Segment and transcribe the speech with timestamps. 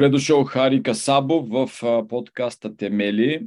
[0.00, 1.68] Добре дошъл Хари Касабов в
[2.08, 3.46] подкаста Темели.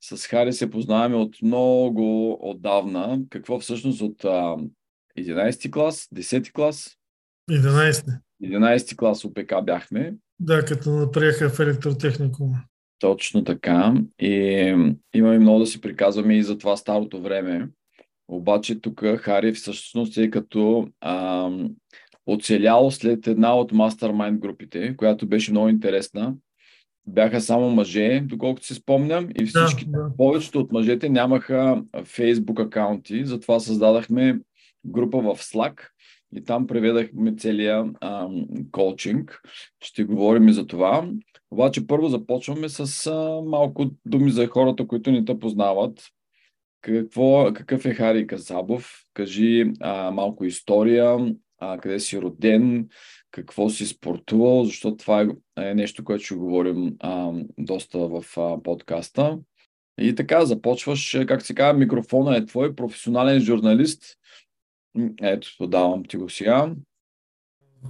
[0.00, 3.20] С Хари се познаваме от много отдавна.
[3.30, 4.22] Какво всъщност от
[5.18, 6.96] 11 клас, 10 клас?
[7.50, 8.18] 11.
[8.42, 10.14] 11 клас ОПК бяхме.
[10.40, 12.52] Да, като наприеха в електротехникум.
[12.98, 13.94] Точно така.
[14.20, 14.32] И
[15.14, 17.68] имаме много да си приказваме и за това старото време.
[18.28, 21.50] Обаче тук Хари всъщност е като а,
[22.28, 26.34] оцелял след една от мастермайнд групите, която беше много интересна.
[27.06, 30.10] Бяха само мъже, доколкото си спомням, и всички, да, да.
[30.16, 34.40] повечето от мъжете нямаха фейсбук акаунти, затова създадахме
[34.86, 35.80] група в Slack
[36.36, 38.28] и там преведахме целия а,
[38.70, 39.42] коучинг.
[39.84, 41.08] Ще говорим и за това.
[41.50, 46.02] Обаче първо започваме с а, малко думи за хората, които не те познават.
[46.80, 49.04] Какво, какъв е Хари Казабов?
[49.14, 52.88] Кажи а, малко история, а, къде си роден,
[53.30, 55.26] какво си спортувал, защото това е,
[55.70, 59.38] е нещо, което ще говорим а, доста в а, подкаста.
[60.00, 64.04] И така, започваш, как се казва, микрофона е твой, професионален журналист.
[65.22, 66.74] Ето, подавам ти го сега.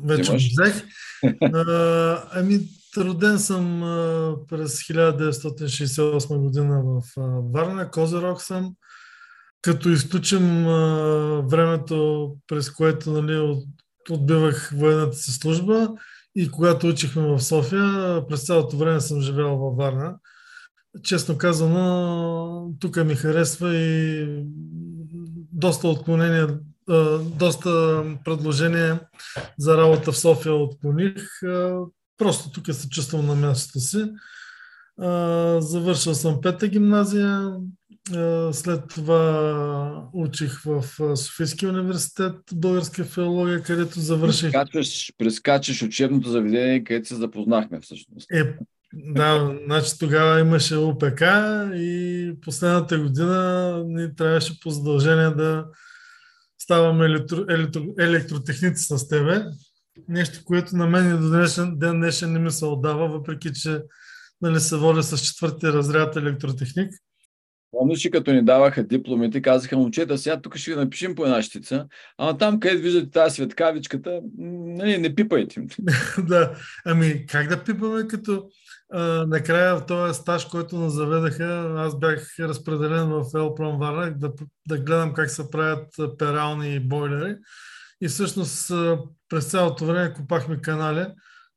[0.04, 0.84] Вече взех.
[2.32, 2.58] ами,
[2.96, 8.74] роден съм а, през 1968 година в а, Варна, Козирог съм
[9.62, 13.64] като изключим а, времето, през което нали, от,
[14.10, 15.88] отбивах военната си служба
[16.36, 20.14] и когато учихме в София, през цялото време съм живял във Варна.
[21.02, 24.26] Честно казано, тук ми харесва и
[25.52, 26.58] доста отклонения,
[27.20, 29.00] доста предложения
[29.58, 31.22] за работа в София отклоних.
[32.18, 34.04] Просто тук се чувствам на мястото си.
[35.60, 37.52] Завършил съм пета гимназия,
[38.52, 40.84] след това учих в
[41.16, 44.52] Софийския университет българска филология, където завърших.
[44.52, 48.26] Прескачаш, прескачаш учебното заведение, където се запознахме всъщност.
[48.32, 48.54] Е,
[48.94, 51.22] да, значи тогава имаше УПК
[51.74, 55.64] и последната година ни трябваше по задължение да
[56.58, 59.44] ставаме електро, електро, електротехници с тебе.
[60.08, 63.80] Нещо, което на мен до днешен ден днешен не ми се отдава, въпреки че
[64.40, 66.92] нали, се водя с четвърти разряд електротехник.
[67.70, 71.86] Помниш, че като ни даваха дипломите, казаха, момчета, сега тук ще напишем по една щица,
[72.18, 75.66] ама там, където виждате тази светкавичката, нали, не пипайте.
[76.18, 76.54] да,
[76.86, 78.48] ами как да пипаме, като
[78.92, 84.32] а, накрая в този стаж, който нас заведаха, аз бях разпределен в Елпром Варна да,
[84.68, 85.86] да гледам как се правят
[86.18, 87.36] перални и бойлери.
[88.00, 88.72] И всъщност
[89.28, 91.06] през цялото време купахме канали,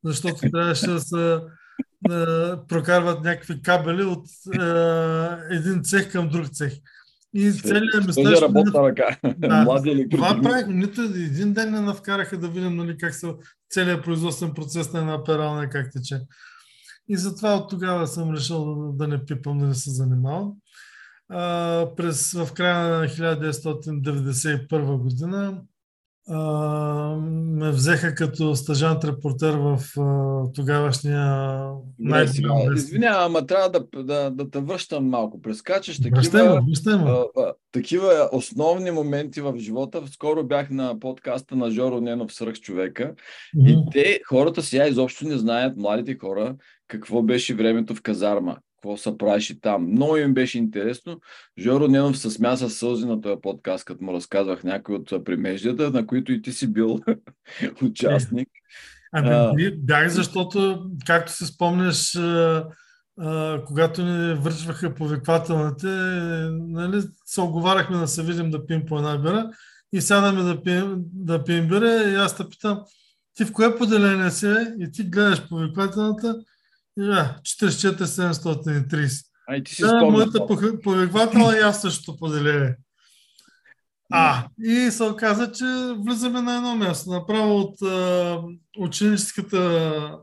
[0.04, 1.40] защото трябваше да се
[2.68, 6.74] прокарват някакви кабели от е, един цех към друг цех.
[7.34, 8.42] И целият ми стаж...
[8.42, 9.18] работна ръка.
[9.38, 13.34] Да, Млади това правих, нито един ден не навкараха да видим нали, как се
[13.70, 16.20] целият производствен процес на една перална как тече.
[17.08, 20.54] И затова от тогава съм решил да, да не пипам, да не се занимавам.
[21.30, 25.62] А, през, в края на 1991 година
[26.30, 29.80] ме взеха като стажант репортер в
[30.56, 31.64] тогавашния
[32.00, 32.26] най
[32.76, 35.42] Извинявам, ама трябва да, да, да те връщам малко.
[35.42, 40.04] Прескачаш такива, а, а, такива основни моменти в живота.
[40.12, 43.14] Скоро бях на подкаста на Жоро Ненов Сръх човека
[43.56, 43.88] mm-hmm.
[43.88, 46.56] и те, хората сега изобщо не знаят, младите хора,
[46.88, 49.92] какво беше времето в казарма какво се правеше там.
[49.92, 51.20] Много им беше интересно.
[51.60, 55.92] Жоро Ненов се смя с сълзи на този подкаст, като му разказвах някои от примеждията,
[55.92, 57.00] на които и ти си бил
[57.84, 58.50] участник.
[59.14, 62.66] Ами, а, бях, защото, както се спомняш, а,
[63.68, 65.88] когато ни връчваха повиквателните,
[66.52, 69.50] нали, се оговаряхме да се видим да пием по една бира
[69.94, 72.80] и сядаме да пием, да пием бира и аз те питам,
[73.34, 76.44] ти в кое поделение си и ти гледаш повиквателната
[76.98, 79.26] да, 44-730.
[79.50, 80.48] Ай, ти си да, моята
[80.84, 82.76] повиквателна и аз също поделение.
[84.14, 85.66] А, и се оказа, че
[85.98, 87.10] влизаме на едно място.
[87.10, 88.38] Направо от а,
[88.78, 89.58] ученическата,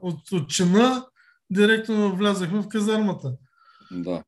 [0.03, 1.07] от, от чина,
[1.51, 3.33] директно влязахме в казармата.
[3.91, 4.23] Да.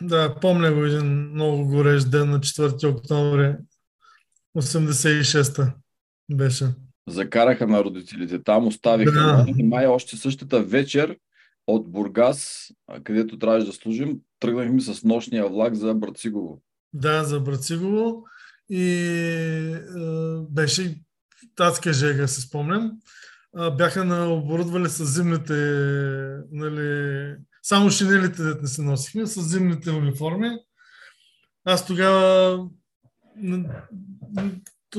[0.00, 3.56] Да, помня го един много горещ ден на 4 октомври
[4.56, 5.74] 86-та
[6.30, 6.74] беше
[7.08, 9.46] закараха на родителите там, оставиха да.
[9.58, 11.16] и май още същата вечер
[11.66, 12.70] от Бургас,
[13.04, 16.62] където трябваше да служим, тръгнахме с нощния влак за Брацигово.
[16.92, 18.24] Да, за Брацигово
[18.70, 19.80] и е,
[20.50, 21.00] беше
[21.56, 22.92] татска жега, се спомням.
[23.76, 25.54] Бяха на оборудвали с зимните,
[26.50, 30.50] нали, само шинелите да не се носихме, с зимните униформи.
[31.64, 32.58] Аз тогава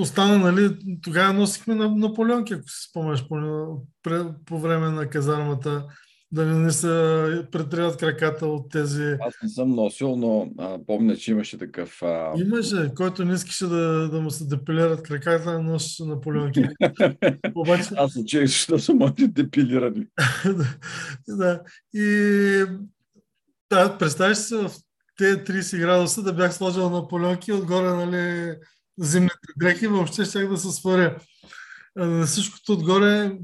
[0.01, 3.35] остана, нали, тогава носихме на Наполеонки, ако си спомняш, по,
[4.45, 5.85] по време на казармата
[6.31, 6.87] да не, не се
[7.51, 9.17] претриват краката от тези...
[9.21, 12.01] Аз не съм носил, но а, помня, че имаше такъв...
[12.01, 12.33] А...
[12.37, 16.63] Имаше, който не искаше да, да му се депилират краката, носи Наполеонки.
[17.55, 17.89] Обаче...
[17.97, 20.05] Аз се чех, защото са моите депилирани.
[21.27, 21.61] да.
[21.93, 22.65] И
[23.69, 24.71] да, представяш се в
[25.17, 28.55] тези 30 градуса да бях сложил Наполеонки отгоре, нали,
[28.99, 31.17] зимните дрехи, въобще щях да се сваря.
[31.95, 33.37] На всичкото отгоре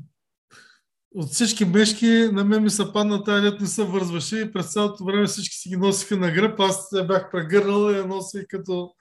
[1.16, 4.72] от всички мешки на мен ми се падна тази лет не се вързваше и през
[4.72, 6.60] цялото време всички си ги носиха на гръб.
[6.60, 8.92] Аз се бях прегърнал и я носих като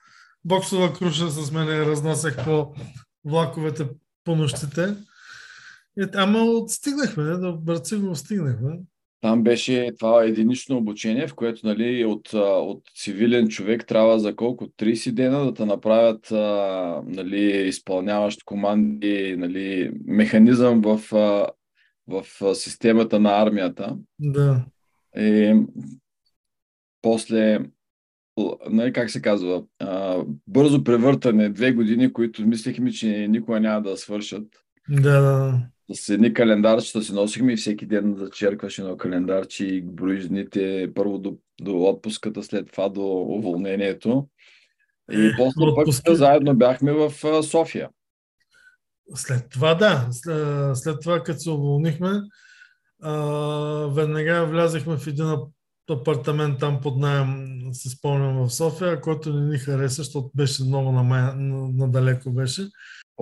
[0.45, 2.75] боксова круша с мен я разнасях по
[3.25, 3.89] влаковете
[4.25, 4.97] по нощите.
[5.99, 8.79] И, ама стигнахме, до Бърци го стигнахме.
[9.23, 14.65] Там беше това единично обучение, в което нали, от, от цивилен човек трябва за колко?
[14.65, 16.31] 30 дена да те направят
[17.07, 21.01] нали, изпълняващ команди, нали, механизъм в
[22.07, 23.99] в системата на армията.
[24.19, 24.65] Да.
[25.17, 25.55] И
[27.03, 27.59] после,
[28.71, 29.65] нали, как се казва,
[30.47, 34.47] бързо превъртане, две години, които мислехме, че никога няма да свършат.
[34.89, 35.61] Да, да.
[35.95, 41.19] С едни календарчета си носихме и всеки ден зачеркваш едно календарче и броиш дните първо
[41.19, 44.29] до, до отпуската, след това до уволнението.
[45.13, 46.03] И е, после Отпуски...
[46.05, 47.13] пък заедно бяхме в
[47.43, 47.89] София.
[49.15, 50.09] След това да.
[50.11, 52.11] След, след това, като се уволнихме,
[53.03, 53.13] а,
[53.95, 55.27] веднага влязахме в един
[55.91, 60.93] апартамент там под найем, се спомням в София, който не ни хареса, защото беше много
[60.93, 62.69] надалеко беше.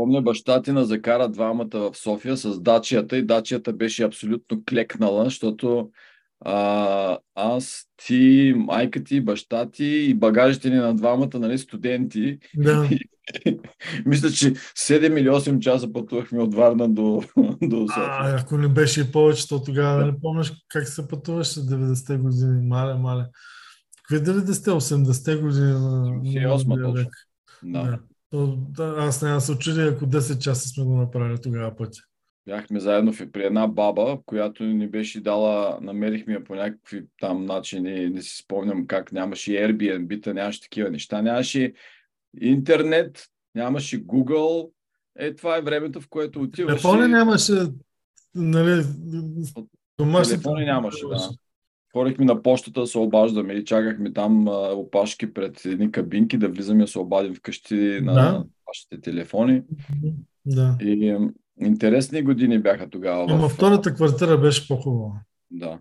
[0.00, 5.24] Помня баща ти на закара двамата в София с дачията и дачията беше абсолютно клекнала,
[5.24, 5.90] защото
[6.40, 12.38] а, аз, ти, майка ти, баща ти и багажите ни на двамата нали, студенти.
[12.56, 12.88] Да.
[14.06, 17.22] Мисля, че 7 или 8 часа пътувахме от Варна до,
[17.62, 18.06] до София.
[18.06, 20.06] А, ако не беше и повече, то тогава да.
[20.06, 22.66] не помниш как се пътуваше 90-те години.
[22.66, 23.24] Мале, мале.
[24.08, 27.10] Какви 90-те, 80-те години на, 88 точно.
[27.62, 27.82] Да.
[27.82, 27.98] да.
[28.30, 32.00] То, да, аз не се очудя, ако 10 часа сме го направили тогава пътя.
[32.46, 38.10] Бяхме заедно при една баба, която ни беше дала, намерихме я по някакви там начини,
[38.10, 41.72] не си спомням как, нямаше Airbnb-та, нямаше такива неща, нямаше
[42.40, 44.70] интернет, нямаше Google.
[45.18, 46.82] Е, това е времето, в което отиваш.
[46.82, 47.52] Телефони нямаше,
[48.34, 48.84] нали,
[49.98, 50.32] домашни.
[50.34, 51.30] Телефони нямаше, да.
[51.92, 56.48] Ходихме на почтата да се обаждаме и чакахме там а, опашки пред едни кабинки да
[56.48, 58.44] влизаме да се обадим вкъщи на да.
[58.68, 59.62] вашите телефони.
[60.46, 60.76] Да.
[60.80, 61.16] И
[61.60, 63.26] интересни години бяха тогава.
[63.28, 63.52] Ама в...
[63.52, 65.12] втората квартира беше по-хубава.
[65.50, 65.78] Да.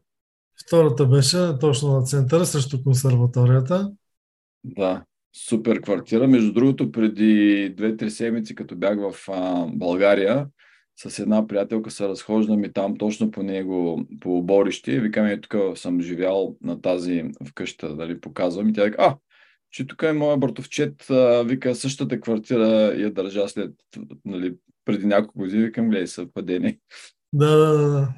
[0.66, 3.92] Втората беше точно на центъра, срещу консерваторията.
[4.64, 5.04] Да
[5.34, 6.28] супер квартира.
[6.28, 10.48] Между другото, преди 2-3 седмици, като бях в а, България,
[11.08, 15.00] с една приятелка се разхождам и там точно по него, по борище.
[15.00, 18.70] Викам, е, тук съм живял на тази вкъща, дали показвам.
[18.70, 19.18] И тя вика, а,
[19.72, 21.06] че тук е моя братовчет,
[21.46, 23.72] вика, същата квартира я държа след,
[24.26, 25.64] нали, преди няколко години.
[25.64, 26.80] Викам, гледай, съвпадение.
[27.34, 28.14] Да, да, да.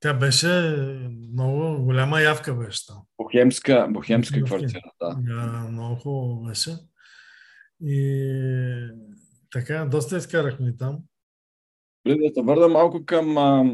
[0.00, 0.76] Тя беше
[1.32, 2.96] много голяма явка беше там.
[3.18, 5.14] Бохемска, бохемска квартира, да.
[5.14, 5.68] да.
[5.70, 6.70] Много хубаво беше.
[7.80, 8.88] И
[9.50, 10.98] така, доста изкарахме там.
[12.06, 13.64] Да се върна малко към а,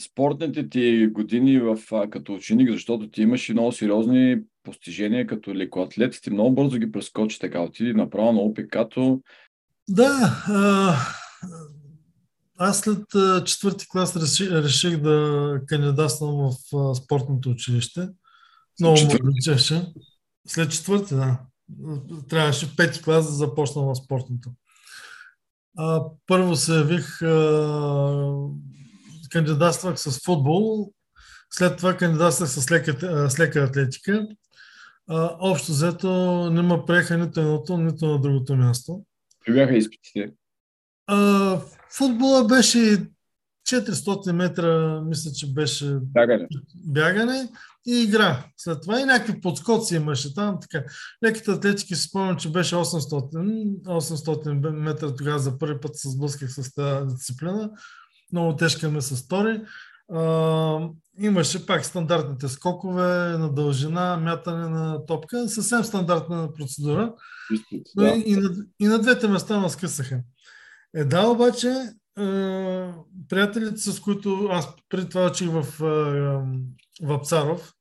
[0.00, 5.54] спортните ти години в, а, като ученик, защото ти имаш и много сериозни постижения като
[5.54, 6.18] лекоатлет.
[6.22, 7.60] Ти много бързо ги прескочи така.
[7.60, 9.20] Отиди направо на ОПК-то.
[9.88, 10.96] Да, а,
[12.58, 13.04] аз след
[13.44, 18.08] четвърти клас реших, реших да кандидатствам в спортното училище.
[18.80, 19.86] Много му обичаше.
[20.46, 21.38] След четвърти, да.
[22.28, 24.50] Трябваше пети клас да започна в спортното.
[25.78, 27.18] А, първо се явих,
[29.30, 30.92] кандидатствах с футбол,
[31.50, 34.26] след това кандидатствах с лека, с лека атлетика.
[35.08, 36.10] А, общо взето
[36.50, 39.04] не ме приеха нито едното, нито на другото място.
[39.38, 40.32] Какви бяха изпитите?
[41.06, 41.58] А,
[41.90, 43.06] футбола беше
[43.68, 46.48] 400 метра, мисля, че беше бягане.
[46.74, 47.48] бягане
[47.86, 48.44] и игра.
[48.56, 50.58] След това и някакви подскоци имаше там.
[50.60, 50.84] Така.
[51.24, 56.50] Леките атлетики си спомням, че беше 800, 800 метра тогава за първи път се сблъсках
[56.52, 57.70] с тази дисциплина.
[58.32, 59.62] Много тежка ме се стори.
[60.12, 65.48] А, имаше пак стандартните скокове на дължина, мятане на топка.
[65.48, 67.14] Съвсем стандартна процедура.
[67.96, 68.08] Да.
[68.26, 70.20] И, на, и на двете места ме скъсаха.
[70.96, 71.68] Е, да, обаче,
[72.18, 72.92] е,
[73.28, 76.62] приятелите, с които аз преди това учих в, е,
[77.02, 77.72] в Апцаров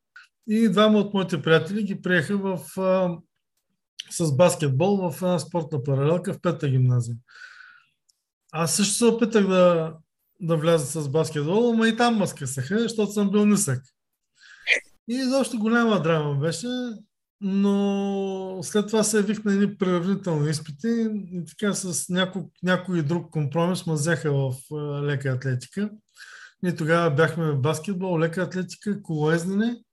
[0.48, 3.18] и двама от моите приятели ги приеха в е,
[4.12, 7.16] с баскетбол в една спортна паралелка в пета гимназия.
[8.52, 9.94] Аз също се опитах да,
[10.42, 13.84] да вляза с баскетбол, но и там ме скъсаха, защото съм бил нисък.
[15.10, 16.68] И изобщо голяма драма беше,
[17.42, 23.32] но след това се явих на едни приравнителни изпити и така с някой, някой друг
[23.32, 24.54] компромис ме взеха в
[25.04, 25.90] лека атлетика.
[26.64, 29.84] Ние тогава бяхме в баскетбол, лека атлетика, колоездене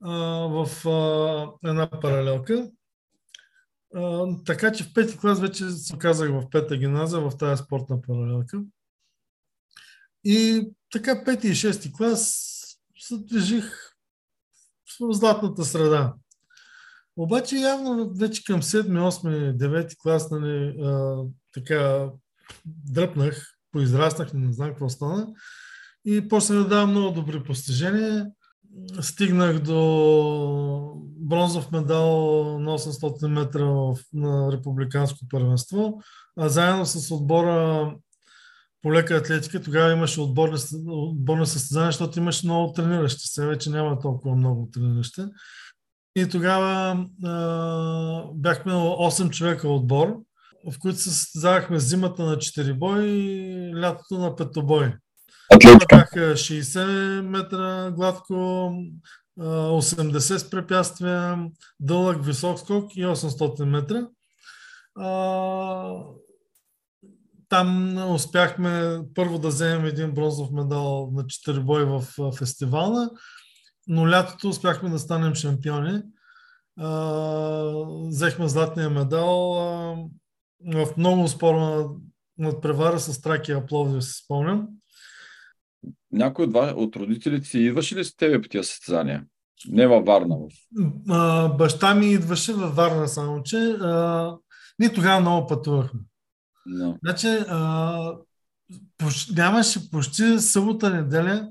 [0.00, 2.70] в а, една паралелка.
[3.94, 8.02] А, така че в пети клас вече се оказах в пета гимназия, в тази спортна
[8.02, 8.62] паралелка.
[10.24, 12.44] И така пети и шести клас
[12.98, 13.72] се движих
[15.00, 16.14] в златната среда.
[17.16, 21.22] Обаче явно вече към 7, 8, 9 клас, нали, а,
[21.54, 22.10] така
[22.66, 25.26] дръпнах, поизраснах, не знам какво стана.
[26.04, 28.26] И после да давам много добри постижения.
[29.00, 32.10] Стигнах до бронзов медал
[32.58, 36.00] на 800 метра на републиканско първенство.
[36.36, 37.94] А заедно с отбора
[38.82, 43.28] по лека атлетика, тогава имаше отборни, отборни състезания, защото имаше много трениращи.
[43.28, 45.22] Сега вече няма толкова много трениращи.
[46.16, 50.16] И тогава а, бяхме 8 човека отбор,
[50.72, 54.94] в които се състезавахме зимата на 4 бой и лятото на петобой.
[55.54, 55.96] Атлетика.
[55.96, 58.34] Бяха 60 метра гладко,
[59.38, 61.46] 80 с препятствия,
[61.80, 64.08] дълъг висок скок и 800 метра.
[67.48, 72.04] Там успяхме първо да вземем един бронзов медал на 4 бой в
[72.38, 73.10] фестивала,
[73.88, 76.02] но лятото успяхме да станем шампиони.
[78.08, 80.10] взехме златния медал
[80.66, 81.88] в много спорна
[82.38, 84.68] надпревара с Тракия Пловдив, си спомням.
[86.12, 89.24] Някой от, от родителите си идваше ли с тебе по тия състезания?
[89.68, 90.36] Не във Варна.
[91.08, 94.36] А, баща ми идваше във Варна, само че а,
[94.78, 96.00] ние тогава много пътувахме.
[96.68, 96.98] No.
[97.04, 98.12] Значи, а,
[98.98, 101.48] поч, нямаше почти събота неделя,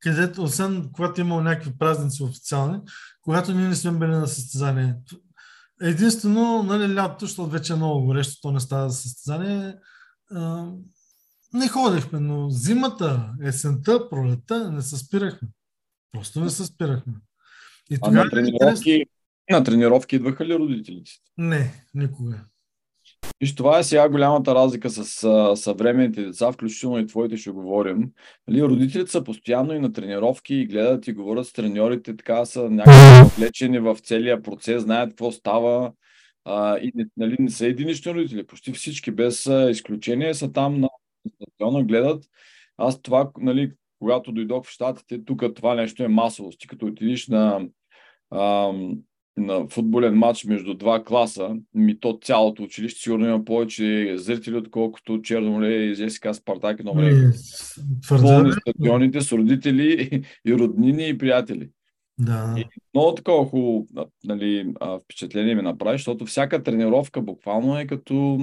[0.00, 2.78] където, освен когато имало някакви празници официални,
[3.22, 4.94] когато ние не сме били на състезание.
[5.82, 9.74] Единствено, нали, лятото, защото вече е много горещо, то не става за състезание,
[10.30, 10.72] а,
[11.52, 15.48] не ходихме, но зимата, есента, пролета не се спирахме.
[16.12, 17.14] Просто не се спирахме.
[17.90, 19.04] И а на тренировки,
[19.50, 21.10] на тренировки идваха ли родителите?
[21.38, 22.44] Не, никога.
[23.40, 28.10] Виж, това е сега голямата разлика с а, съвременните деца, включително и твоите ще говорим.
[28.48, 32.70] Нали, родителите са постоянно и на тренировки и гледат и говорят с треньорите, така са
[32.70, 35.92] някакви влечени в целия процес, знаят какво става
[36.44, 38.46] а, и нали, не са единични родители.
[38.46, 40.88] Почти всички, без изключение, са там на
[41.42, 42.24] стадиона, гледат.
[42.76, 46.50] Аз това, нали, когато дойдох в Штатите, тук това нещо е масово.
[46.50, 47.66] Ти като отидиш на
[48.34, 48.98] ам,
[49.40, 55.22] на футболен матч между два класа, ми то цялото училище сигурно има повече зрители, отколкото
[55.22, 57.32] Черноле и ЗСК Спартак и Нове.
[58.08, 61.68] Пълни стадионите с родители и роднини и приятели.
[62.20, 62.54] Да.
[62.58, 63.86] И много такова хубаво
[64.24, 68.38] нали, впечатление ми направи, защото всяка тренировка буквално е като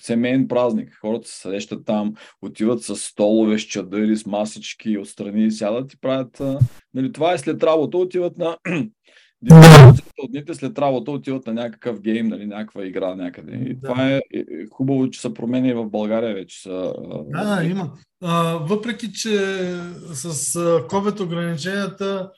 [0.00, 0.98] семейен празник.
[1.00, 6.42] Хората се срещат там, отиват с столове, с чадъри, с масички, отстрани сядат и правят.
[6.94, 8.90] Нали, това е след работа, отиват на 90%
[10.18, 13.52] от дните след работа отиват на някакъв гейм, нали, някаква игра някъде.
[13.52, 13.88] И да.
[13.88, 16.62] това е, е, е хубаво, че се промени и в България вече.
[16.62, 16.94] Са,
[17.30, 17.92] да, има.
[18.22, 19.38] А, въпреки, че
[20.12, 20.54] с
[20.88, 22.30] COVID ограниченията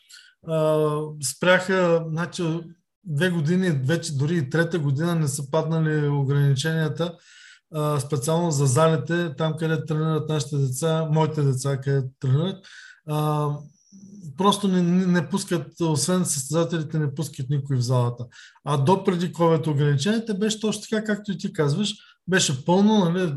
[0.48, 0.88] а,
[1.22, 2.42] спряха, значи
[3.04, 7.14] две години, вече дори и трета година не са паднали ограниченията,
[7.74, 12.66] а, специално за залите, там къде тренират нашите деца, моите деца, къде тренират.
[13.08, 13.48] А,
[14.36, 18.26] просто не, не, не пускат, освен състезателите, не пускат никой в залата.
[18.64, 21.94] А до преди COVID ограниченията беше точно така, както и ти казваш,
[22.28, 23.32] беше пълно, нали,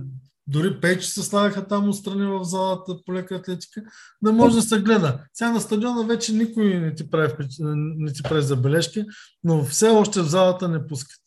[0.48, 3.82] дори пейчи се слагаха там отстрани в залата по лека атлетика,
[4.22, 5.20] да може да се гледа.
[5.34, 9.06] Сега на стадиона вече никой не ти прави, не ти прави забележки,
[9.44, 11.20] но все още в залата не пускат.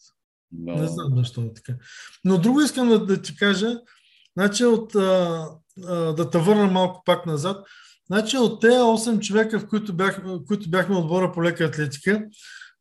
[0.54, 0.80] No.
[0.80, 1.78] Не знам защо е така.
[2.24, 3.80] Но друго искам да, да ти кажа,
[4.36, 5.46] значи от, а,
[5.86, 7.66] а, да те върна малко пак назад.
[8.10, 12.24] Значи от тези 8 човека, в които, бях, които бяхме отбора по лека атлетика,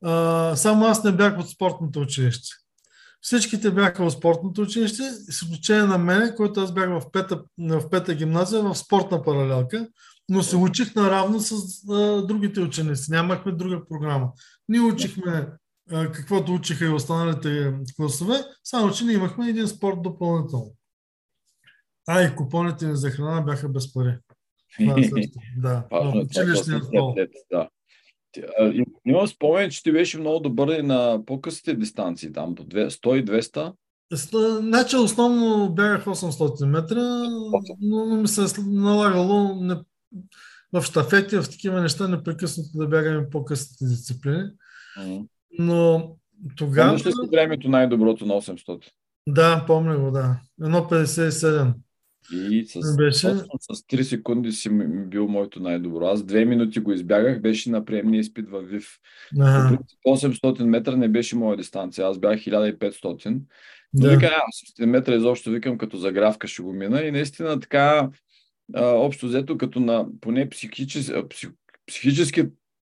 [0.03, 2.49] а, само аз не бях от спортното училище.
[3.21, 7.89] Всичките бяха в спортното училище, с изключение на мене, който аз бях в пета, в
[7.89, 9.87] пета гимназия в спортна паралелка,
[10.29, 11.53] но се учих наравно с
[11.89, 13.11] а, другите ученици.
[13.11, 14.31] Нямахме друга програма.
[14.69, 15.47] Ние учихме
[15.91, 20.71] а, каквото учиха и останалите класове, само че ние имахме един спорт допълнително.
[22.07, 24.17] А и купоните ни за храна бяха без пари.
[24.77, 25.83] Това е също, да.
[27.51, 27.69] Да.
[29.05, 33.25] Имам спомен, че ти беше много добър и на по-късите дистанции, там до 100 и
[33.25, 33.73] 200.
[34.59, 37.01] Значи основно бягах 800 метра,
[37.81, 39.75] но ми се е налагало не,
[40.73, 44.43] в штафети, в такива неща непрекъснато да бягаме по-късните дисциплини.
[45.59, 46.11] Но
[46.55, 46.89] тогава...
[46.89, 48.91] Помниш ли си времето най-доброто на 800?
[49.27, 50.39] Да, помня го, да.
[50.61, 51.73] 1.57.
[52.31, 53.27] И с, беше...
[53.59, 54.69] с 3 секунди си
[55.07, 56.05] бил моето най-добро.
[56.05, 58.87] Аз две минути го избягах, беше на приемния изпит във ВИВ.
[59.39, 59.77] Ага.
[60.07, 63.39] 800 метра не беше моя дистанция, аз бях 1500.
[63.93, 64.09] Да.
[64.09, 64.31] Вика,
[64.79, 68.09] 800 метра изобщо викам като загравка ще го мина и наистина така
[68.73, 71.49] а, общо взето като на поне психически, псих,
[71.87, 72.43] психически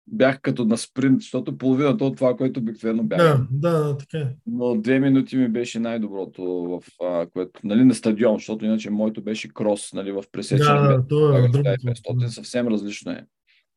[0.07, 3.19] бях като на спринт, защото половината от това, което обикновено бях.
[3.19, 4.37] Да, да, така е.
[4.47, 9.23] Но две минути ми беше най-доброто в а, което, нали, на стадион, защото иначе моето
[9.23, 10.83] беше крос, нали, в пресечение.
[10.83, 11.69] Да, да, то е другото.
[11.69, 13.27] 500, съвсем различно е.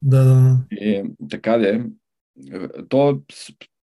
[0.02, 0.58] Да, да.
[0.72, 1.86] И така де.
[2.90, 3.16] То е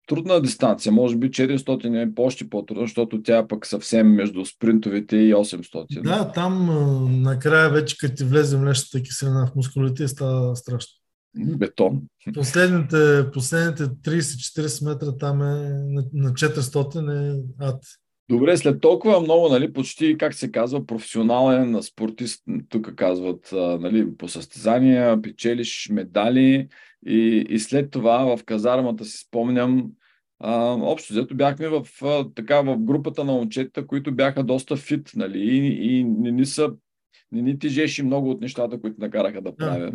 [0.07, 5.17] трудна дистанция, може би 400 е още по-трудно, защото тя е пък съвсем между спринтовите
[5.17, 6.03] и 800.
[6.03, 6.69] Да, там
[7.23, 11.00] накрая вече като ти влезе млечната киселина в мускулите става страшно.
[11.37, 12.03] Бетон.
[12.35, 15.71] Последните, последните 30-40 метра там е
[16.13, 17.83] на 400 е ад.
[18.31, 24.29] Добре, след толкова много, нали, почти, как се казва, професионален спортист, тук казват, нали, по
[24.29, 26.69] състезания, печелиш медали
[27.07, 29.91] и, и след това в казармата си спомням,
[30.39, 35.11] а, общо взето бяхме в, а, така, в групата на момчета, които бяха доста фит,
[35.17, 36.71] нали, и, и не ни са
[37.33, 39.93] не ни тежеше много от нещата, които накараха да правя.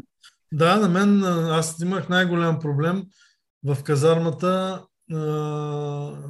[0.54, 3.04] Да, на мен аз имах най-голям проблем
[3.64, 4.84] в казармата
[5.14, 5.18] а,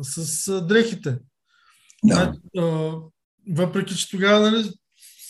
[0.01, 1.17] с дрехите.
[2.03, 2.15] Да.
[2.15, 2.93] Значи, а,
[3.55, 4.71] въпреки, че тогава нали,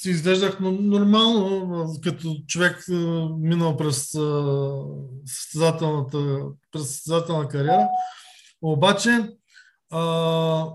[0.01, 2.85] си изглеждах нормално, като човек
[3.39, 4.11] минал през
[5.25, 6.39] състезателната,
[6.71, 7.87] през състезателна кариера,
[8.61, 9.29] обаче
[9.91, 10.65] а,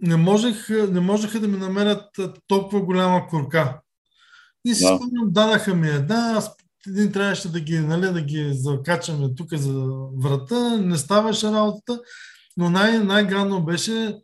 [0.00, 2.04] не, можех, не можеха да ми намерят
[2.46, 3.80] толкова голяма курка.
[4.64, 4.96] И си да.
[4.96, 6.56] спомням, дадаха ми една, аз
[6.88, 9.86] един трябваше да ги, нали, да ги закачаме тук за
[10.22, 12.00] врата, не ставаше работата,
[12.56, 14.16] но най- най-гадно беше,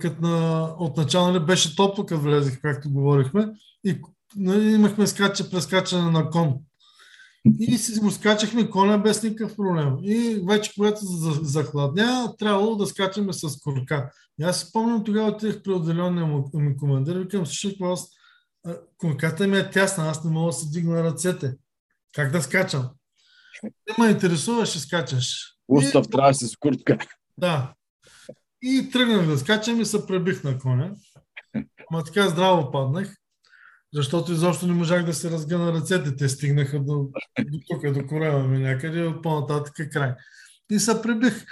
[0.00, 3.48] като на, от начало нали, беше топло, като влезех, както говорихме,
[3.84, 4.00] и
[4.36, 6.54] нали, имахме скача, прескачане на кон.
[7.60, 9.96] И си го скачахме коня без никакъв проблем.
[10.02, 11.00] И вече, когато
[11.42, 14.10] захладня, трябвало да скачаме с корка.
[14.40, 18.08] И аз си помням, тогава отидах при отделения ми командир, викам, слушай, аз
[18.98, 21.54] корката ми е тясна, аз не мога да се дигна ръцете.
[22.18, 22.88] Как да скачам?
[23.62, 25.54] Не ме интересува, ще скачаш.
[25.68, 26.10] Устав и...
[26.10, 26.98] трябва с куртка.
[27.38, 27.74] Да.
[28.62, 30.90] И тръгнах да скачам и се пребих на коня.
[31.90, 33.14] Ама така здраво паднах,
[33.94, 36.16] защото изобщо не можах да се разгъна ръцете.
[36.16, 37.08] Те стигнаха до,
[37.40, 40.14] до тук, до корема ми някъде, от по-нататък е край.
[40.70, 41.44] И се пребих.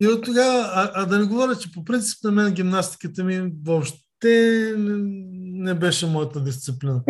[0.00, 3.52] И от тогава, а, а да не говоря, че по принцип на мен гимнастиката ми
[3.64, 4.74] въобще
[5.62, 7.02] не беше моята дисциплина.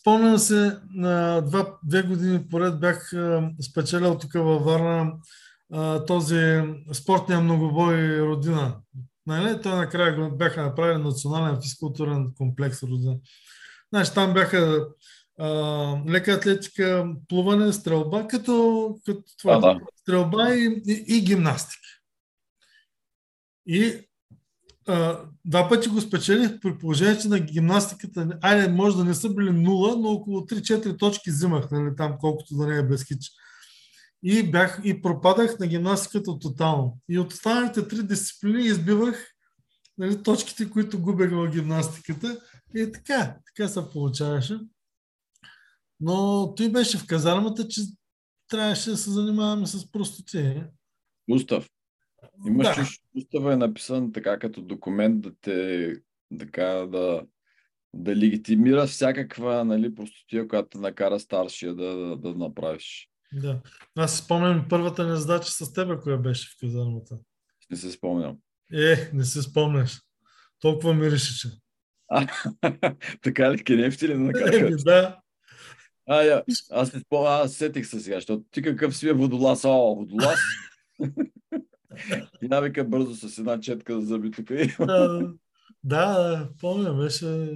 [0.00, 3.12] Спомням се, на два, две години поред бях
[3.62, 5.12] спечелял тук във Варна
[6.06, 8.76] този спортния многобой Родина.
[9.26, 9.62] Нали?
[9.62, 13.16] Той накрая бяха направили национален физкултурен комплекс Родина.
[13.92, 14.86] Значи, там бяха
[15.38, 15.48] а,
[16.08, 19.80] лека атлетика, плуване, стрелба, като, като това, а, да.
[19.96, 21.88] стрелба и, и, и гимнастика.
[23.66, 24.06] И
[24.86, 29.34] а, два пъти го спечелих при положение, че на гимнастиката, айде, може да не са
[29.34, 33.30] били нула, но около 3-4 точки взимах, нали, там колкото да не е без хич.
[34.22, 36.98] И, бях, и пропадах на гимнастиката тотално.
[37.08, 39.32] И от останалите три дисциплини избивах
[39.98, 42.40] нали, точките, които губех в гимнастиката.
[42.74, 44.58] И така, така се получаваше.
[46.00, 47.80] Но той беше в казармата, че
[48.48, 50.62] трябваше да се занимаваме с простоти.
[51.30, 51.68] Устав.
[52.46, 52.82] Имаш да.
[52.82, 55.92] ли устава е написан така като документ да те
[56.38, 57.22] така да,
[57.94, 63.10] да легитимира всякаква нали, простотия, която те накара старшия да, да, да направиш.
[63.32, 63.60] Да.
[63.96, 67.18] Аз спомням първата ни задача с теб, коя беше в казармата.
[67.70, 68.36] Не се спомням.
[68.72, 70.00] Е, не се спомняш.
[70.60, 71.48] Толкова миришеше.
[73.22, 74.56] така ли, кенефти ли накара?
[74.56, 75.18] Е, да.
[76.08, 79.64] А, я, аз не спомням, аз сетих се сега, защото ти какъв си е водолаз?
[79.64, 80.38] О, водолаз?
[82.42, 84.46] И навика бързо с една четка за зъби тук.
[84.78, 85.32] Да,
[85.84, 87.52] да, помня, беше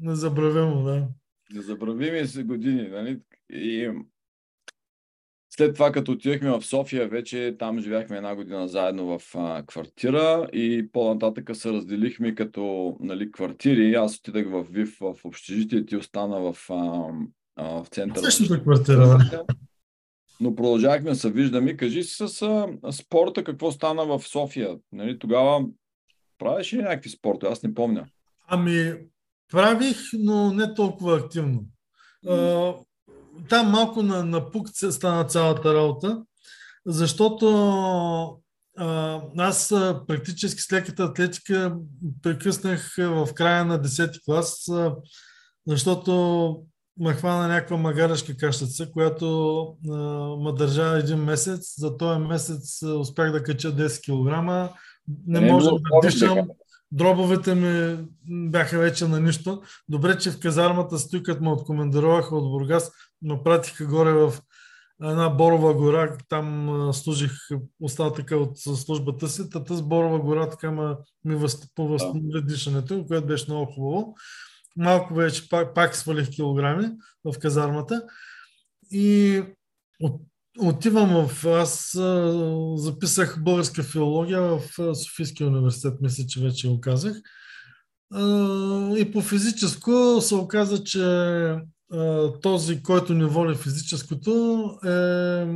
[0.00, 1.08] незабравимо, да.
[1.54, 3.20] Незабравими си години, нали?
[3.52, 3.90] И
[5.50, 10.48] след това, като отидехме в София, вече там живяхме една година заедно в а, квартира
[10.52, 13.94] и по-нататъка се разделихме като нали, квартири.
[13.94, 17.08] Аз отидах в ВИВ в общежитие, ти остана в, а,
[17.56, 18.30] а, в центъра.
[18.30, 19.44] Същата квартира, да.
[20.40, 21.76] Но продължавахме да се виждаме.
[21.76, 24.78] Кажи си с а, спорта какво стана в София.
[24.92, 25.64] Нали, тогава
[26.38, 27.46] правиш ли някакви спорта?
[27.46, 28.06] Аз не помня.
[28.48, 28.94] Ами,
[29.50, 31.64] правих, но не толкова активно.
[32.28, 32.74] А,
[33.48, 36.22] там малко на, на пук стана цялата работа,
[36.86, 37.46] защото
[38.76, 39.68] а, аз
[40.06, 41.76] практически с леката атлетика
[42.22, 44.70] прекъснах в края на 10 клас,
[45.66, 46.62] защото
[47.00, 49.96] ме хвана някаква магарашка кашица, която а,
[50.36, 51.74] ме държа един месец.
[51.78, 54.72] За този месец успях да кача 10 кг.
[55.26, 56.48] Не, не можем да дишам.
[56.92, 57.98] Дробовете ми
[58.50, 59.62] бяха вече на нищо.
[59.88, 64.34] Добре, че в казармата стои, като ме откомандироваха от Бургас, ме пратиха горе в
[65.02, 67.32] една Борова гора, там служих
[67.80, 73.44] остатъка от службата си, тата с Борова гора така ме, ми възстанови дишането, което беше
[73.48, 74.14] много хубаво.
[74.78, 76.90] Малко вече пак, пак свалих килограми
[77.24, 78.04] в казармата
[78.90, 79.42] и
[80.00, 80.20] от,
[80.58, 81.46] отивам в...
[81.46, 82.32] Аз а,
[82.76, 84.60] записах българска филология в
[84.94, 87.16] Софийския университет, мисля, че вече го казах.
[88.12, 91.00] А, и по физическо се оказа, че
[92.42, 94.30] този, който ни води физическото,
[94.84, 95.46] е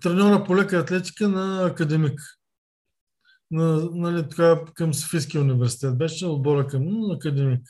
[0.00, 2.20] треньора по лека атлетика на академик.
[3.50, 7.62] На, нали, така, към Софийския университет беше, отбора към академик.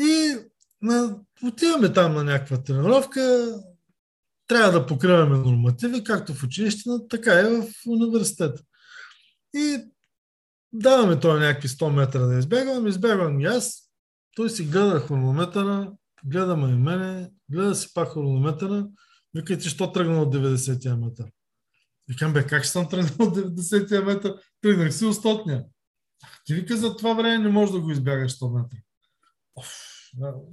[0.00, 0.36] И
[0.82, 3.54] на, отиваме там на някаква тренировка,
[4.46, 8.60] трябва да покриваме нормативи, както в училище, така и в университет.
[9.54, 9.78] И
[10.72, 13.90] даваме той някакви 100 метра да избягвам, избягвам и аз,
[14.36, 15.92] той си гледа хронометъра,
[16.24, 18.86] гледа ме и мене, гледа си пак хронометъра,
[19.34, 21.26] вика ти, що тръгна от 90-я метър?
[22.08, 24.34] Викам, бе, как ще съм тръгнал от 90-я метър?
[24.60, 25.64] Тръгнах си от 100
[26.44, 28.76] Ти вика, за това време не можеш да го избягаш 100 метра.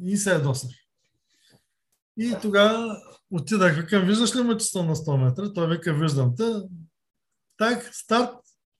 [0.01, 0.71] И се ядосах.
[2.17, 2.97] И тогава
[3.31, 5.53] отидах, викам, виждаш ли ме, че на 100 метра?
[5.53, 6.53] Той вика, виждам те.
[7.57, 8.35] Так, старт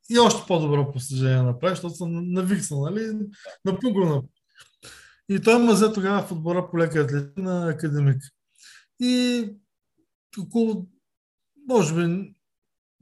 [0.10, 3.28] и още по-добро постижение направи, защото съм навиксан, нали?
[3.66, 4.24] Напугал
[5.30, 8.22] и той ме взе тогава в отбора по лека атлетика на академик.
[9.00, 9.46] И
[10.40, 10.88] около,
[11.68, 12.36] може би,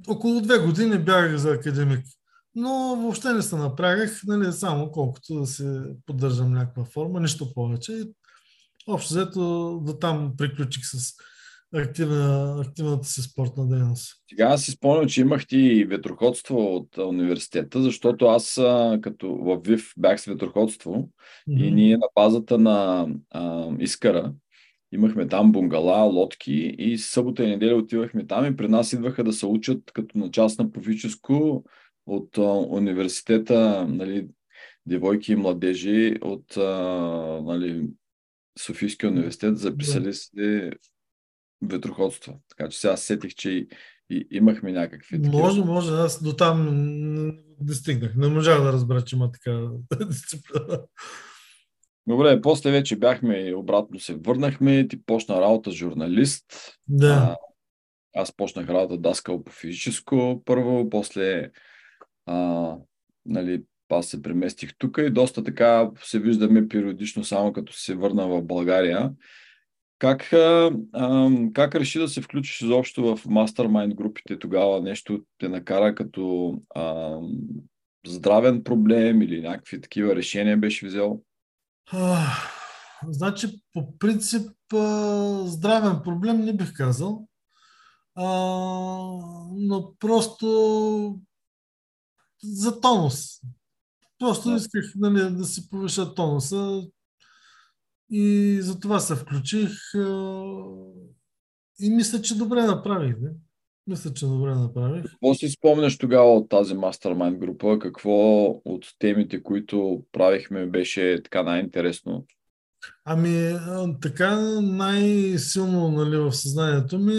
[0.07, 2.05] около две години бягах за академик.
[2.55, 7.91] Но въобще не се напрягах, нали, само колкото да се поддържам някаква форма, нищо повече.
[7.91, 8.13] И
[8.87, 9.41] общо взето
[9.85, 11.13] до там приключих с
[11.75, 14.13] активна, активната си спортна дейност.
[14.29, 18.61] Сега си спомням, че имах ти ветроходство от университета, защото аз
[19.01, 20.91] като в ВИВ бях с ветроходство
[21.49, 21.67] mm-hmm.
[21.67, 24.33] и ние на базата на а, Искара
[24.91, 29.33] имахме там бунгала, лодки и събота и неделя отивахме там и при нас идваха да
[29.33, 31.63] се учат като на част на профическо
[32.05, 34.27] от а, университета, нали,
[34.85, 36.61] девойки и младежи от а,
[37.43, 37.89] нали,
[38.59, 40.71] Софийския университет, записали се
[41.61, 42.41] ветроходство.
[42.49, 43.67] Така че сега сетих, че и,
[44.09, 45.21] и имахме някакви.
[45.21, 45.43] Такива.
[45.43, 45.91] Може, може.
[45.91, 46.67] Аз до там
[47.61, 48.15] не стигнах.
[48.15, 49.67] Не можах да разбера, че има така
[50.05, 50.79] дисциплина.
[52.07, 54.87] Добре, после вече бяхме и обратно се върнахме.
[54.87, 56.45] Ти почна работа журналист.
[56.87, 57.13] Да.
[57.13, 57.37] А,
[58.21, 61.51] аз почнах работа даскал по физическо първо, после
[62.25, 62.75] а,
[63.25, 68.27] нали, аз се преместих тук и доста така се виждаме периодично, само като се върна
[68.27, 69.12] в България.
[69.99, 70.71] Как, а,
[71.53, 74.81] как реши да се включиш изобщо в мастермайнд групите тогава?
[74.81, 77.17] Нещо те накара като а,
[78.07, 81.21] здравен проблем или някакви такива решения беше взел?
[81.91, 82.25] А,
[83.07, 87.27] значи, по принцип, а, здравен проблем не бих казал.
[88.15, 88.25] А,
[89.55, 91.19] но просто
[92.43, 93.41] за тонус.
[94.19, 94.56] Просто да.
[94.56, 96.82] исках нали, да си повиша тонуса.
[98.10, 99.71] И за това се включих
[101.79, 103.15] и мисля, че добре направих.
[103.21, 103.29] Не?
[103.88, 105.03] Мисля, че добре направих.
[105.03, 107.79] Какво си спомняш тогава от тази мастермайн група?
[107.79, 112.25] Какво от темите, които правихме, беше така най-интересно?
[113.06, 113.60] Ами,
[114.01, 117.13] така най-силно нали, в съзнанието ми,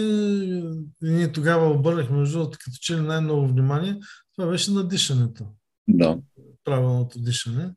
[1.03, 3.99] и ние тогава обърнахме, между като че ли най-много внимание,
[4.35, 5.45] това беше на дишането.
[5.87, 6.19] Да.
[6.63, 7.71] Правилното дишане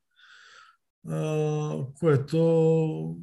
[1.99, 3.17] което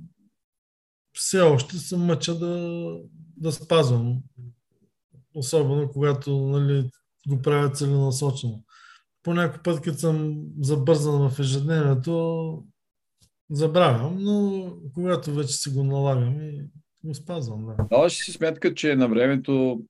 [1.13, 2.95] все още се мъча да,
[3.37, 4.17] да спазвам.
[5.35, 6.89] Особено когато нали,
[7.27, 8.63] го правя целенасочено.
[9.23, 12.63] По някой път, като съм забързан в ежедневието,
[13.51, 16.69] забравям, но когато вече си го налагам и
[17.03, 17.65] го спазвам.
[17.65, 17.87] Да.
[17.91, 19.81] Даваш си сметка, че на времето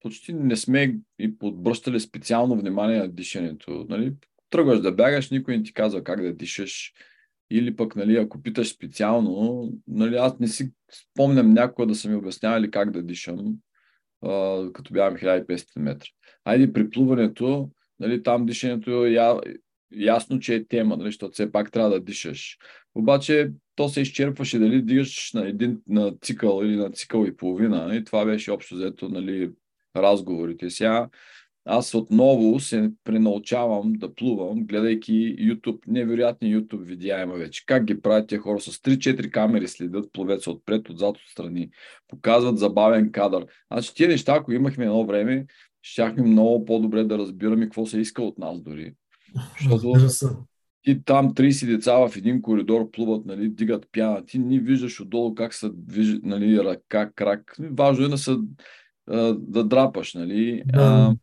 [0.00, 3.86] почти не сме и подбръщали специално внимание на дишането.
[3.88, 4.14] Нали?
[4.50, 6.92] Тръгваш да бягаш, никой не ти казва как да дишаш
[7.50, 12.14] или пък, нали, ако питаш специално, нали, аз не си спомням някога да са ми
[12.14, 13.54] обяснявали как да дишам.
[14.22, 16.08] а, като бягаме 1500 метра.
[16.44, 19.40] Айде при плуването, нали, там дишането е я,
[19.92, 22.58] ясно, че е тема, нали, защото все пак трябва да дишаш.
[22.94, 27.96] Обаче то се изчерпваше дали дигаш на един на цикъл или на цикъл и половина.
[27.96, 29.50] И това беше общо взето нали,
[30.02, 30.70] разговорите.
[30.70, 31.08] Сега
[31.70, 37.66] аз отново се пренаучавам да плувам, гледайки YouTube, невероятни YouTube видеа има вече.
[37.66, 41.70] Как ги правят тези хора с 3-4 камери следят пловеца отпред, отзад, отстрани.
[42.08, 43.46] Показват забавен кадър.
[43.72, 45.46] Значи тия неща, ако имахме едно време,
[45.82, 48.94] щяхме много по-добре да разбираме какво се иска от нас дори.
[49.60, 49.94] Защото
[50.82, 54.24] ти там 30 деца в един коридор плуват, нали, дигат пяна.
[54.26, 57.56] Ти не виждаш отдолу как се движи, нали, ръка, крак.
[57.60, 58.18] Важно е да
[59.38, 60.62] да драпаш, нали.
[60.66, 60.80] Да.
[60.80, 61.16] А,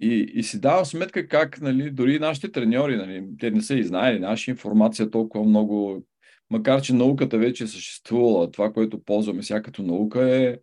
[0.00, 3.84] и, и си давам сметка как, нали, дори нашите треньори, нали, те не са и
[3.84, 6.04] знаели, наша информация толкова много,
[6.50, 10.58] макар че науката вече е съществувала, това, което ползваме сега като наука е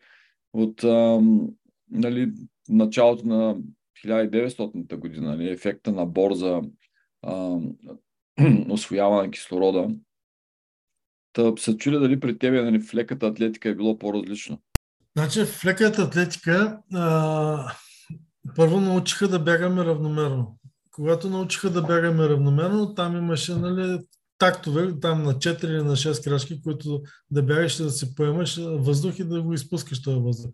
[0.53, 1.47] от ам,
[1.91, 2.31] нали,
[2.69, 3.57] началото на
[4.05, 6.61] 1900-та година, нали, ефекта на борза,
[7.27, 7.75] ам,
[8.69, 9.89] освояване на кислорода.
[11.33, 14.61] Та се чуля дали при тебе нали, в леката атлетика е било по-различно.
[15.17, 17.73] Значи в леката атлетика а,
[18.55, 20.57] първо научиха да бягаме равномерно.
[20.91, 23.99] Когато научиха да бягаме равномерно, там имаше нали,
[24.37, 29.19] тактове, там на 4 или на 6 крачки, които да бягаш, да си поемаш въздух
[29.19, 30.51] и да го изпускаш този въздух.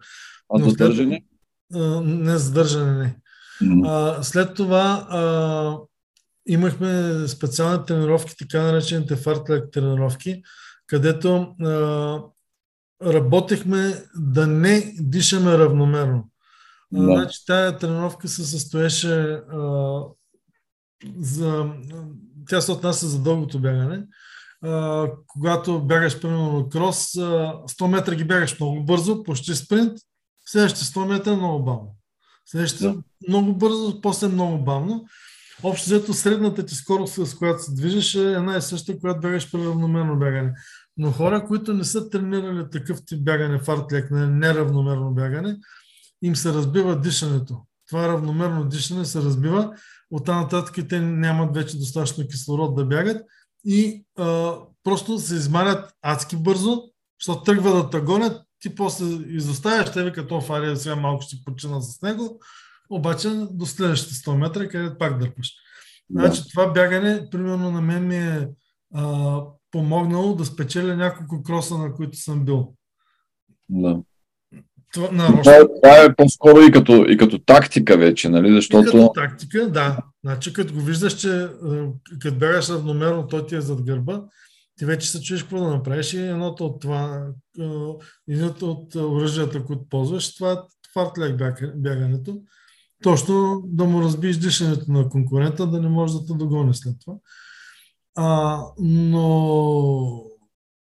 [0.54, 1.26] А Но задържане?
[1.74, 3.15] След, не, задържане не.
[3.62, 4.17] Mm-hmm.
[4.19, 5.78] А, след това а,
[6.48, 10.41] имахме специални тренировки, така наречените фартлек тренировки,
[10.88, 12.22] където а,
[13.05, 16.29] работехме да не дишаме равномерно.
[16.91, 17.03] Да.
[17.03, 20.01] Значи, тая тренировка се състоеше а,
[21.19, 21.65] за...
[22.49, 24.03] Тя се отнася за дългото бягане.
[24.63, 27.21] А, когато бягаш примерно на крос, а,
[27.67, 29.93] 100 метра ги бягаш много бързо, почти спринт,
[30.45, 31.95] следващите 100 метра много бавно.
[32.45, 32.95] Следващите да.
[33.27, 35.05] много бързо, после много бавно.
[35.63, 39.51] Общо взето средната ти скорост, с която се движиш е една и съща, която бягаш
[39.51, 40.53] при равномерно бягане.
[40.99, 45.57] Но хора, които не са тренирали такъв тип бягане, фартлек, неравномерно бягане,
[46.21, 47.65] им се разбива дишането.
[47.89, 49.73] Това равномерно дишане се разбива.
[50.12, 53.21] Оттам нататък те нямат вече достатъчно кислород да бягат
[53.65, 56.83] и а, просто се измарят адски бързо,
[57.21, 61.81] защото тръгва да тъгонят, ти после изоставяш, те викат, о, Фария, сега малко ще почина
[61.81, 62.39] с него,
[62.89, 65.53] обаче до следващите 100 метра, където пак дърпаш.
[66.12, 68.49] Значи това бягане, примерно на мен ми е
[68.93, 72.73] а, помогнало да спечеля няколко кроса, на които съм бил.
[73.69, 73.99] Да.
[74.93, 78.55] Това, това, е, това е по-скоро и като, и като тактика вече, нали?
[78.55, 78.88] Защото...
[78.88, 79.97] И като тактика, да.
[80.23, 81.47] Значи, като го виждаш, че
[82.19, 84.23] като бягаш равномерно, той ти е зад гърба,
[84.77, 87.27] ти вече се чуеш какво да направиш и едното от това,
[88.29, 90.58] едното от оръжията, които ползваш, това е
[90.93, 91.36] фартлек
[91.75, 92.41] бягането.
[93.03, 97.13] Точно да му разбиеш дишането на конкурента, да не може да те догони след това.
[98.21, 100.23] А, но,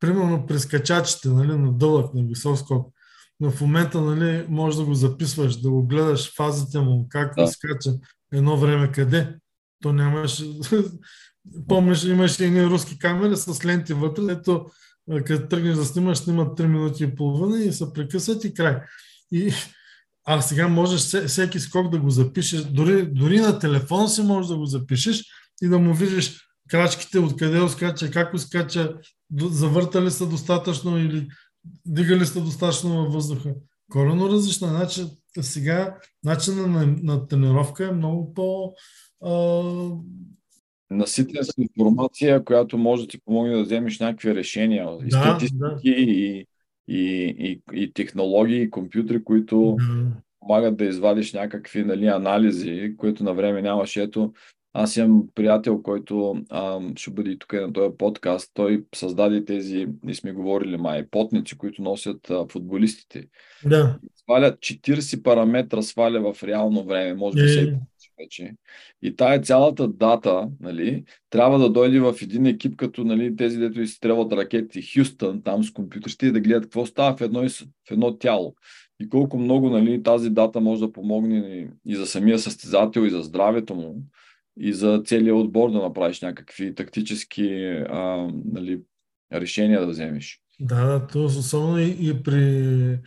[0.00, 2.94] примерно, при скачачите, нали, на дълъг, на висок скок,
[3.40, 7.46] но в момента нали, можеш да го записваш, да го гледаш фазите му, как да.
[7.46, 7.90] скача
[8.32, 9.34] едно време къде.
[9.82, 10.42] То нямаш...
[11.68, 14.66] Помниш, имаше едни руски камери с ленти вътре, ето
[15.24, 18.80] като тръгнеш да снимаш, снимат 3 минути и половина и се прекъсват и край.
[19.32, 19.52] И,
[20.24, 24.56] а сега можеш всеки скок да го запишеш, дори, дори на телефон си можеш да
[24.56, 25.24] го запишеш
[25.62, 28.94] и да му видиш крачките, откъде скача, как скача,
[29.40, 31.28] завърта ли са достатъчно или
[31.86, 33.54] дигали сте достатъчно във въздуха.
[33.90, 34.68] Корено различна.
[34.68, 35.04] Значи,
[35.40, 38.74] сега начинът на, на тренировка е много по...
[39.24, 39.62] А...
[40.90, 44.88] Наситен с информация, която може да ти помогне да вземеш някакви решения.
[45.04, 45.78] И да, статистики, да.
[45.84, 46.46] И,
[46.88, 46.96] и,
[47.28, 50.06] и, и технологии, и компютри, които да.
[50.40, 54.02] помагат да извадиш някакви нали, анализи, които на време нямаше.
[54.02, 54.32] Ето,
[54.78, 58.50] аз имам приятел, който а, ще бъде и тук на този подкаст.
[58.54, 63.28] Той създаде тези, ние сме говорили май, потници, които носят а, футболистите.
[63.64, 63.98] Да.
[64.16, 67.78] Свалят 40 параметра, сваля в реално време, може би се
[68.20, 68.54] вече.
[69.02, 73.80] И тая цялата дата, нали, трябва да дойде в един екип, като нали, тези, дето
[73.80, 78.18] изстрелват ракети, Хюстън, там с компютрите и да гледат какво става в едно, в едно
[78.18, 78.54] тяло.
[79.00, 83.22] И колко много нали, тази дата може да помогне и за самия състезател, и за
[83.22, 83.96] здравето му
[84.60, 88.82] и за целия отбор да направиш някакви тактически а, нали,
[89.32, 90.40] решения да вземеш.
[90.60, 92.98] Да, да, то особено и, и при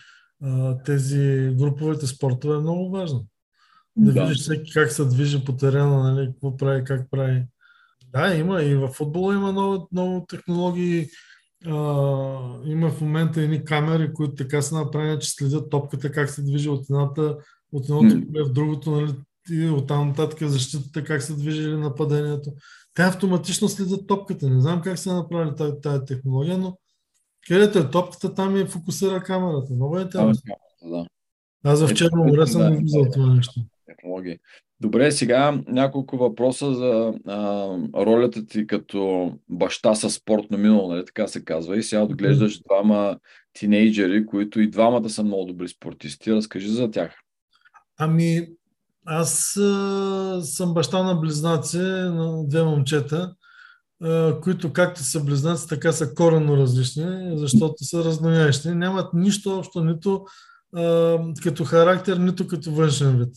[0.44, 3.26] а, тези груповите спортове е много важно.
[3.96, 7.44] Да, да видиш всеки как се движи по терена, нали, какво прави, как прави.
[8.12, 11.08] Да, има и в футбола има много, много технологии,
[11.66, 11.72] А,
[12.66, 16.70] има в момента едни камери, които така са направени, че следят топката как се движи
[16.70, 17.38] от едната,
[17.72, 18.46] от едното mm.
[18.46, 19.14] в другото, нали,
[19.50, 22.52] и оттам нататък защитата, как се движи нападението.
[22.94, 24.50] Те автоматично следят топката.
[24.50, 26.78] Не знам как са направили тази, тази технология, но
[27.48, 29.74] където е топката, там е фокусира камерата.
[29.74, 30.56] Много е интересно.
[30.84, 31.06] Да.
[31.64, 33.62] Аз в Черно море съм виждал това нещо.
[33.86, 34.40] Технологии.
[34.82, 37.68] Добре, сега няколко въпроса за а,
[38.06, 41.78] ролята ти като баща със спортно минало, нали така се казва.
[41.78, 43.20] И сега отглеждаш двама
[43.54, 46.32] тинейджери, които и двамата са много добри спортисти.
[46.32, 47.16] Разкажи за тях.
[47.98, 48.48] Ами,
[49.12, 53.36] аз а, съм баща на близнаци, на две момчета,
[54.04, 58.70] а, които както са близнаци, така са коренно различни, защото са разноящи.
[58.70, 60.26] Нямат нищо общо нито
[60.76, 63.34] а, като характер, нито като външен вид.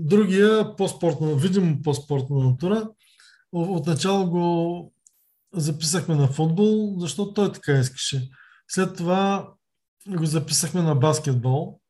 [0.00, 2.88] другия, по-спортно, видимо по-спортна натура,
[3.52, 4.92] отначало го
[5.52, 8.30] записахме на футбол, защото той така искаше.
[8.68, 9.52] След това
[10.08, 11.80] го записахме на баскетбол,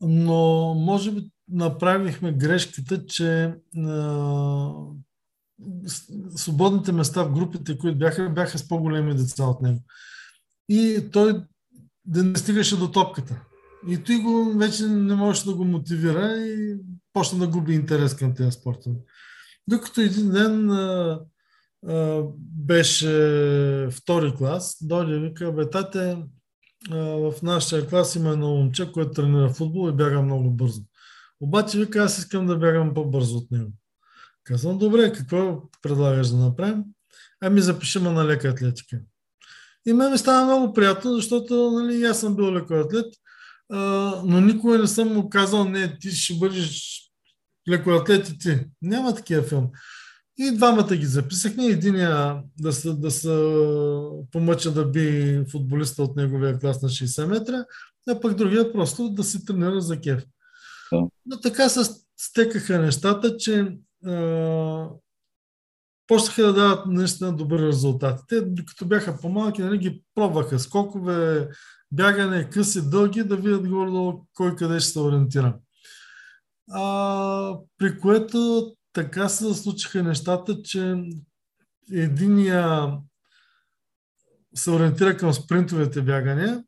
[0.00, 4.72] но може би направихме грешката, че а,
[6.36, 9.80] свободните места в групите, които бяха, бяха с по-големи деца от него
[10.70, 11.42] и той
[12.04, 13.42] да не стигаше до топката.
[13.88, 16.76] И той го вече не можеше да го мотивира и
[17.12, 18.90] почна да губи интерес към тези спорта.
[19.68, 21.20] Докато един ден а,
[21.86, 26.16] а, беше втори клас, дойде и вика, бе, тате,
[26.90, 30.82] а, в нашия клас има едно момче, което тренира футбол и бяга много бързо.
[31.40, 33.72] Обаче вика, аз искам да бягам по-бързо от него.
[34.44, 36.84] Казвам, добре, какво предлагаш да направим?
[37.40, 39.00] Ами запишем на лека атлетика.
[39.86, 43.06] И мен ми става много приятно, защото нали, аз съм бил лекоатлет,
[44.24, 47.00] но никога не съм му казал, не, ти ще бъдеш
[47.70, 48.58] лекоатлет и ти.
[48.82, 49.70] Няма такива филм.
[50.38, 51.66] И двамата ги записахме.
[51.66, 53.54] Единия да се, да се
[54.32, 57.64] помъча да би футболиста от неговия клас на 60 метра,
[58.08, 60.24] а пък другия просто да се тренира за кеф.
[60.92, 61.06] Да.
[61.26, 64.88] Но така се стекаха нещата, че а,
[66.10, 68.22] почнаха да дават наистина добри резултати.
[68.28, 71.48] Те, докато бяха по-малки, нали, ги пробваха скокове,
[71.92, 75.58] бягане, къси, дълги, да видят горе кой къде ще се ориентира.
[76.70, 81.02] А, при което така се случиха нещата, че
[81.92, 82.92] единия
[84.54, 86.64] се ориентира към спринтовете бягания,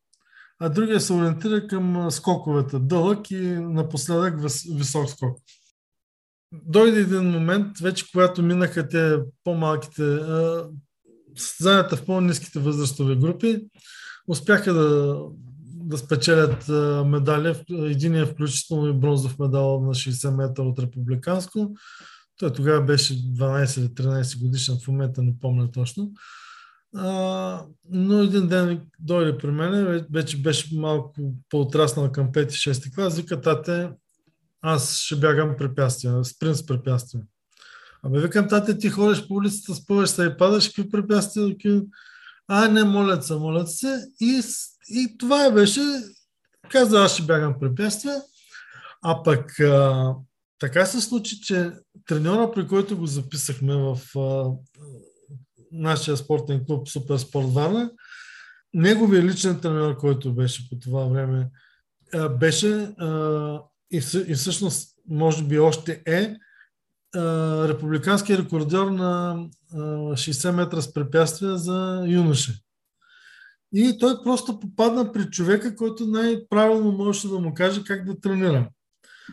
[0.61, 4.41] а другия се ориентира към скоковете, дълъг и напоследък
[4.77, 5.39] висок скок
[6.53, 10.19] дойде един момент, вече когато минаха те по-малките,
[11.37, 13.61] състезанията в по-низките възрастови групи,
[14.29, 15.21] успяха да,
[15.65, 16.69] да спечелят
[17.07, 21.75] медали, един е включително и бронзов медал на 60 метра от републиканско.
[22.39, 26.13] Той тогава беше 12 или 13 годишен, в момента не помня точно.
[26.97, 33.41] А, но един ден дойде при мен, вече беше малко по-отраснал към 5-6 клас, вика,
[33.41, 33.91] тате,
[34.63, 37.23] аз ще бягам препятствия, спринт с препятствия.
[38.03, 41.57] Абе, викам, тате, ти ходиш по улицата, спъваш се и падаш, какви препятствия?
[42.49, 44.05] А, не, молят се, молят се.
[44.21, 44.43] И,
[44.89, 45.81] и това е беше,
[46.69, 48.17] каза, аз ще бягам препятствия.
[49.03, 50.15] А пък а,
[50.59, 51.71] така се случи, че
[52.07, 54.51] треньора, при който го записахме в а,
[55.73, 57.91] нашия спортен клуб Супер Спорт Варна,
[58.75, 61.49] неговия личен треньор, който беше по това време,
[62.15, 63.61] а, беше а,
[63.93, 63.97] и,
[64.29, 66.37] и всъщност може би още е
[67.69, 69.37] републикански рекордьор на
[69.75, 72.61] 60 метра с препятствия за юноше.
[73.75, 78.71] И той просто попадна при човека, който най-правилно можеше да му каже как да тренира.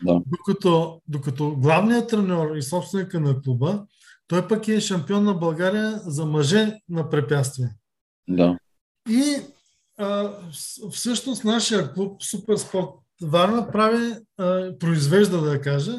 [0.04, 0.20] Да.
[0.26, 3.86] Докато, докато главният треньор и собственика на клуба,
[4.28, 7.70] той пък е шампион на България за мъже на препятствия.
[8.28, 8.58] Да.
[9.08, 9.36] И
[9.98, 10.32] а,
[10.92, 12.90] всъщност нашия клуб Суперспорт
[13.22, 15.98] Варна прави, а, произвежда, да кажа,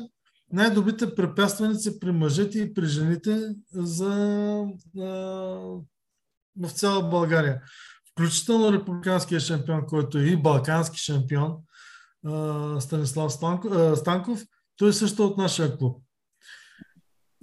[0.52, 4.14] най-добрите препятственици при мъжете и при жените за,
[5.00, 5.06] а,
[6.60, 7.62] в цяла България.
[8.12, 11.58] Включително републиканския шампион, който е и балкански шампион,
[12.26, 14.44] а, Станислав Станков, а, Станков,
[14.78, 16.04] той е също от нашия клуб.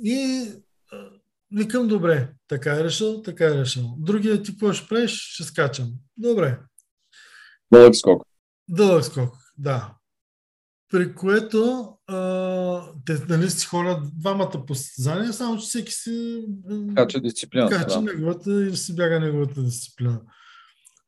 [0.03, 0.49] И
[0.93, 1.11] а,
[1.53, 3.95] викам, добре, така е решил, така е решил.
[3.99, 5.35] Другия ти какво ще правиш?
[5.35, 5.93] Ще скачам.
[6.17, 6.59] Добре.
[7.73, 8.23] Дълъг скок.
[8.69, 9.35] Дълъг скок.
[9.59, 9.95] Да.
[10.91, 16.45] при което а, те нали, си ходят двамата по състезания, само че всеки си
[16.95, 17.69] кача дисциплина.
[17.69, 18.03] Кача да.
[18.03, 20.21] неговата или си бяга неговата дисциплина.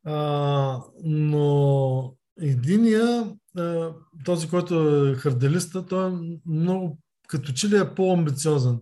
[0.05, 3.92] А, но единия, а,
[4.24, 6.98] този, който е харделиста, той е много,
[7.28, 8.78] като че ли е по-амбициозен.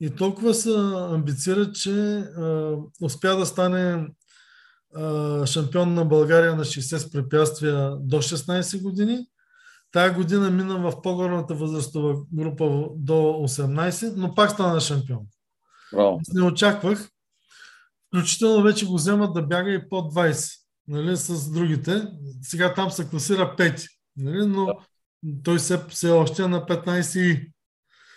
[0.00, 0.70] И толкова се
[1.10, 4.08] амбицира, че а, успя да стане
[5.46, 9.26] шампион на България на 60 с препятствия до 16 години
[9.96, 15.26] Тая година мина в по-горната възрастова група до 18, но пак стана шампион.
[15.92, 16.34] Wow.
[16.34, 17.10] Не очаквах.
[18.06, 22.08] Включително вече го вземат да бяга и под 20, нали, с другите.
[22.42, 24.74] Сега там се класира 5, нали, но
[25.44, 27.52] той се, се още е на 15 и.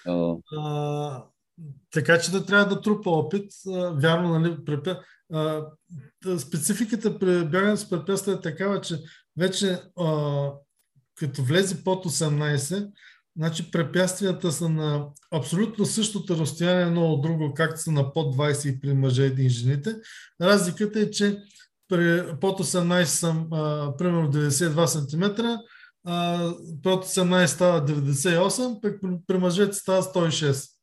[0.07, 0.41] Uh.
[0.57, 1.23] А,
[1.91, 3.51] така че да трябва да трупа опит.
[3.67, 4.97] А, вярно, нали, препе...
[5.33, 5.65] а,
[6.39, 8.99] спецификата при бягане с препятствия е такава, че
[9.37, 10.49] вече а,
[11.15, 12.89] като влезе под 18,
[13.37, 18.81] значи препятствията са на абсолютно същото разстояние едно от друго, както са на под 20
[18.81, 19.95] при мъже и жените.
[20.41, 21.37] Разликата е, че
[21.87, 25.41] при под 18 съм а, примерно 92 см,
[26.05, 26.53] а,
[26.83, 30.78] под 18 става 98, пък при, мъжете става 106.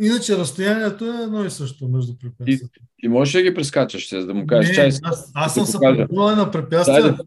[0.00, 2.80] Иначе разстоянието е едно и също между препятствията.
[3.02, 4.90] И, и можеш да ги прескачаш, да му кажеш, чай.
[5.02, 7.18] Аз, аз съм се на препятствия.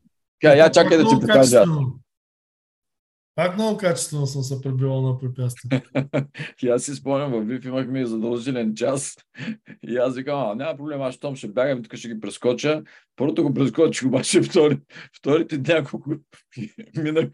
[0.44, 1.64] я чакай да ти покажа.
[3.38, 5.82] Пак много качествено съм се пребивал на препятствие.
[6.64, 9.16] и аз си спомням, в ВИФ имахме задължителен час.
[9.84, 12.84] И аз викам, а, няма проблем, аз щом ще бягам, тук ще ги прескоча.
[13.16, 14.80] Първото го прескочих, обаче втори,
[15.18, 16.12] вторите няколко
[16.98, 17.30] минах.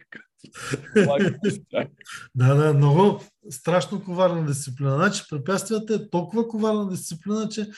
[2.35, 4.95] да, да, много страшно коварна дисциплина.
[4.95, 7.71] Значи препятствията е толкова коварна дисциплина, че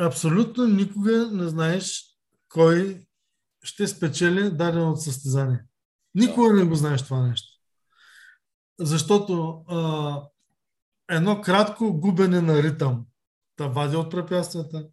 [0.00, 2.04] абсолютно никога не знаеш
[2.48, 3.06] кой
[3.62, 5.64] ще спечели дадено състезание.
[6.14, 7.48] Никога не го знаеш това нещо.
[8.80, 10.22] Защото а,
[11.10, 13.06] едно кратко губене на ритъм
[13.58, 14.86] да вади от препятствията,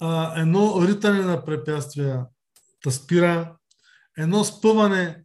[0.00, 2.26] а, едно ритане на препятствия
[2.84, 3.56] да спира,
[4.18, 5.24] едно спъване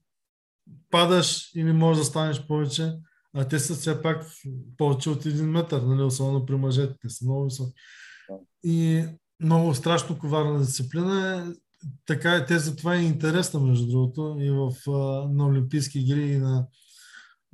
[0.91, 2.93] падаш и не можеш да станеш повече,
[3.33, 4.25] а те са все пак
[4.77, 7.73] повече от един метър, нали, особено при мъжете, те са много високи.
[8.63, 9.05] И
[9.39, 11.53] много страшно коварна дисциплина е
[12.05, 14.71] така е, те затова е интересна, между другото, и в,
[15.29, 16.67] на Олимпийски игри и на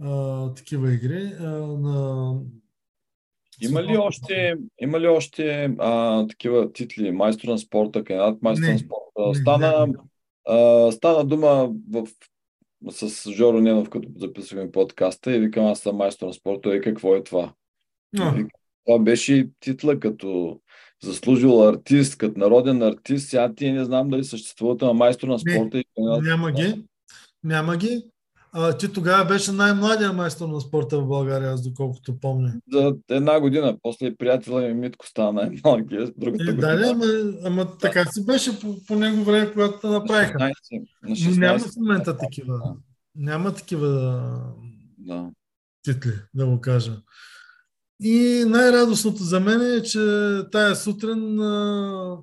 [0.02, 1.34] а, такива игри.
[1.40, 2.36] А, на...
[3.62, 7.12] Има ли още, има ли още а, такива титли?
[7.12, 9.40] Майстор на спорта, кандидат майстор на спорта?
[9.40, 9.98] Стана, не, не.
[10.48, 12.08] А, стана дума в,
[12.90, 17.16] с Жоро Ненов, като записваме подкаста и викам аз съм майстор на спорта и какво
[17.16, 17.54] е това?
[18.16, 18.50] No.
[18.86, 20.60] Това беше титла като
[21.04, 23.30] заслужил артист, като народен артист.
[23.30, 25.78] Сега ти не знам дали съществуват на майстор на спорта.
[25.78, 26.20] Не, и...
[26.22, 26.84] Няма ги.
[27.44, 28.04] Няма ги.
[28.54, 32.54] А, ти тогава беше най-младия майстор на спорта в България, аз доколкото помня.
[32.74, 33.78] За една година.
[33.82, 36.14] После приятела ми Митко стана най-малкият.
[36.18, 37.06] Другата е, да, ама,
[37.46, 37.78] ама да.
[37.78, 40.40] така си беше по, по него време, когато те направиха.
[40.40, 42.54] На 16, на 16, няма в момента такива.
[42.54, 42.76] Да.
[43.16, 43.88] Няма такива
[44.98, 45.30] да.
[45.84, 46.98] титли, да го кажа.
[48.04, 50.00] И най-радостното за мен е, че
[50.52, 52.18] тая сутрин а,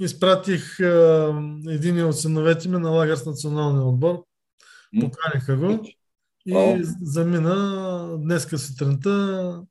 [0.00, 1.32] изпратих а,
[1.68, 4.24] един от синовете ми на лагер с националния отбор.
[5.00, 5.86] Поканиха го
[6.46, 9.62] и замина днеска сутринта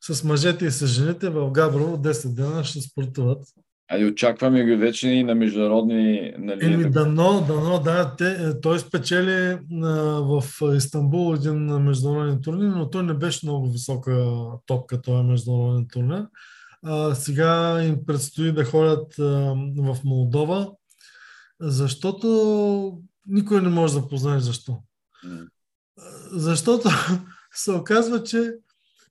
[0.00, 3.44] с мъжете и с жените в Габрово 10 дена ще спортуват.
[3.92, 6.34] А и очакваме ги вече и на международни...
[6.38, 8.16] Нали, Еми, дано, дано, да.
[8.16, 9.88] Те, той спечели а,
[10.20, 10.44] в
[10.76, 14.26] Истанбул един международен турнир, но той не беше много висока
[14.66, 16.26] топка, този международен турнир.
[16.82, 20.72] А, сега им предстои да ходят а, в Молдова,
[21.60, 22.98] защото
[23.30, 24.82] никой не може да познае защо.
[25.24, 25.48] Mm.
[26.30, 26.88] Защото
[27.52, 28.54] се оказва, че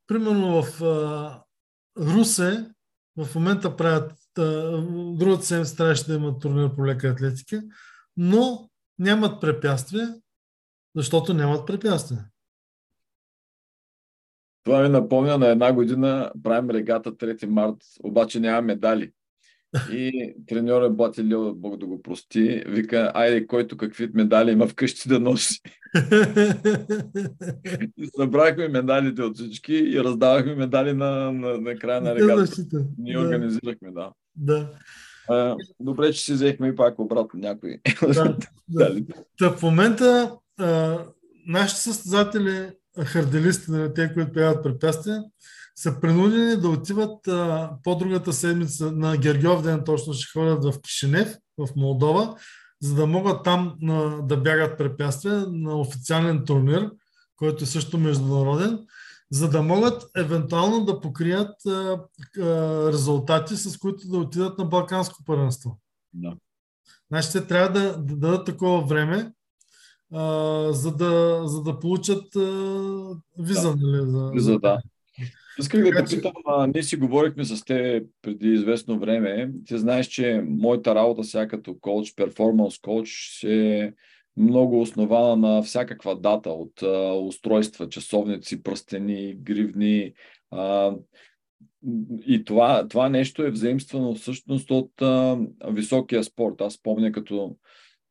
[0.08, 1.44] примерно в а,
[1.98, 2.66] Русе
[3.18, 4.14] в момента правят
[5.18, 7.64] другата седмица трябваше да имат турнир по лека атлетика,
[8.18, 10.16] но нямат препятствия,
[10.96, 12.26] защото нямат препятствия.
[14.64, 19.12] Това ми напомня на една година правим регата 3 март, обаче няма медали.
[19.92, 25.10] И треньор е Батилио, Бог да го прости, вика, айде, който какви медали има вкъщи
[25.10, 25.60] да носи.
[27.98, 32.64] и събрахме медалите от всички и раздавахме медали на, на, на края на регата.
[32.98, 33.20] Ние да.
[33.20, 34.12] организирахме, да.
[34.36, 34.72] Да.
[35.30, 37.78] А, добре, че си взехме и пак обратно някои.
[38.14, 38.38] Да,
[38.70, 38.96] да.
[39.40, 39.52] да.
[39.52, 41.00] в момента а,
[41.48, 45.24] нашите състезатели, харделисти, нали, те, които правят препятствия,
[45.80, 50.82] са принудени да отиват а, по другата седмица на Гергиов ден, точно ще ходят в
[50.82, 52.36] Кишинев, в Молдова,
[52.82, 56.92] за да могат там на, да бягат препятствия на официален турнир,
[57.36, 58.80] който е също международен,
[59.32, 62.00] за да могат евентуално да покрият а,
[62.40, 65.80] а, резултати, с които да отидат на Балканско първенство.
[66.14, 66.36] Да.
[67.12, 69.34] Значи те трябва да, да дадат такова време,
[70.14, 70.24] а,
[70.74, 72.40] за, да, за да получат а,
[73.38, 73.76] виза.
[73.76, 73.88] Да.
[73.88, 74.82] Нали, за, виза, да.
[75.60, 79.52] Исках да те питам, а, ние си говорихме с те преди известно време.
[79.66, 83.94] Ти знаеш, че моята работа сега като коуч, перформанс коуч е
[84.38, 90.14] много основана на всякаква дата от а, устройства, часовници, пръстени, гривни.
[90.52, 90.96] А,
[92.26, 95.38] и това, това нещо е взаимствано всъщност от а,
[95.68, 96.62] високия спорт.
[96.62, 97.56] Аз помня като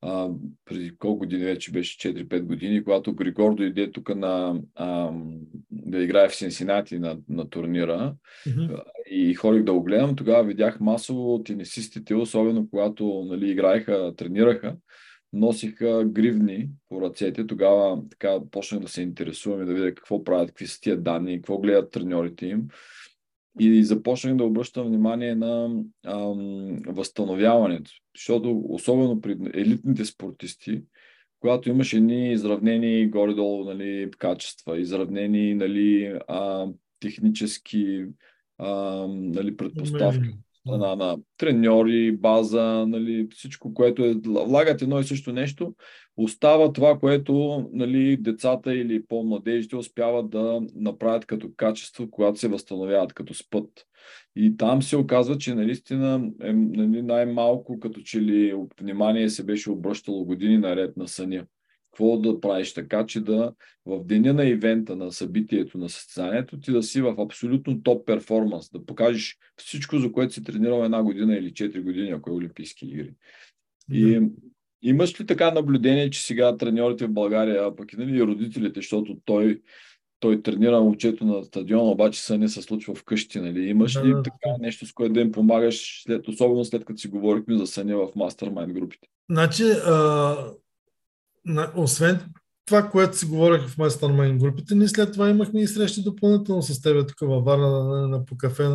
[0.01, 0.29] а,
[0.65, 5.11] преди колко години вече беше 4-5 години, когато Григор дойде тук на, а,
[5.71, 8.15] да играе в Синсинати на, на турнира
[8.47, 8.83] mm-hmm.
[9.11, 14.77] и ходих да го гледам, тогава видях масово тенисистите, особено когато нали, играеха, тренираха,
[15.33, 17.47] носиха гривни по ръцете.
[17.47, 21.37] Тогава така почнах да се интересувам и да видя какво правят, какви са тия данни,
[21.37, 22.69] какво гледат треньорите им.
[23.59, 27.91] И започнах да обръщам внимание на ам, възстановяването.
[28.17, 30.83] Защото особено при елитните спортисти,
[31.41, 36.67] когато имаш едни изравнени горе-долу нали, качества, изравнени нали, а,
[37.01, 38.05] технически
[38.59, 40.29] а, нали, предпоставки,
[40.69, 45.75] страна на треньори, база, нали, всичко, което е, влагат едно и също нещо,
[46.17, 53.13] остава това, което нали, децата или по-младежите успяват да направят като качество, когато се възстановяват
[53.13, 53.87] като спът.
[54.37, 59.71] И там се оказва, че наистина е, нали, най-малко като че ли внимание се беше
[59.71, 61.47] обръщало години наред на съня
[61.99, 63.53] какво да правиш така, че да
[63.87, 68.71] в деня на ивента, на събитието, на състезанието, ти да си в абсолютно топ перформанс,
[68.71, 72.87] да покажеш всичко, за което си тренирал една година или 4 години, ако е Олимпийски
[72.87, 73.15] игри.
[73.93, 74.21] И
[74.83, 79.17] имаш ли така наблюдение, че сега треньорите в България, а пък и нали, родителите, защото
[79.25, 79.63] той
[80.21, 83.41] той тренира момчето на стадиона, обаче са не се случва вкъщи.
[83.41, 83.69] Нали?
[83.69, 87.09] Имаш ли да, така нещо, с което да им помагаш, след, особено след като си
[87.09, 89.09] говорихме за съня в мастермайн групите?
[89.31, 90.37] Значи, а,
[91.77, 92.21] освен
[92.67, 96.81] това, което си говорих в Mastermind групите, ние след това имахме и срещи допълнително с
[96.81, 98.69] теб тук във Варна на, на, на, по кафе,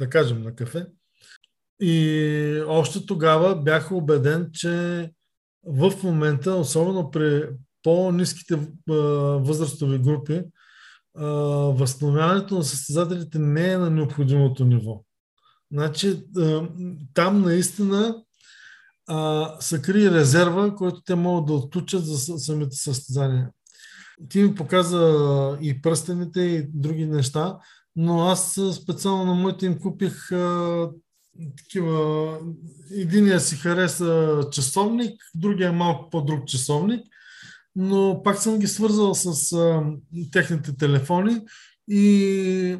[0.00, 0.86] да кажем на кафе.
[1.80, 5.10] И още тогава бях убеден, че
[5.66, 7.48] в момента, особено при
[7.82, 8.58] по-низките
[9.38, 10.42] възрастови групи,
[11.74, 15.04] възстановяването на състезателите не е на необходимото ниво.
[15.72, 16.22] Значи,
[17.14, 18.23] там наистина
[19.06, 23.50] а, са крие резерва, който те могат да отключат за самите състезания.
[24.28, 25.12] Ти ми показа
[25.60, 27.58] и пръстените и други неща,
[27.96, 30.90] но аз специално на моите им купих а,
[31.56, 32.38] такива...
[32.90, 37.06] Единия си хареса часовник, другия е малко по-друг часовник,
[37.76, 39.82] но пак съм ги свързал с а,
[40.32, 41.40] техните телефони
[41.88, 42.78] и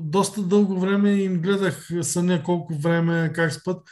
[0.00, 3.82] доста дълго време им гледах съня колко време, как спът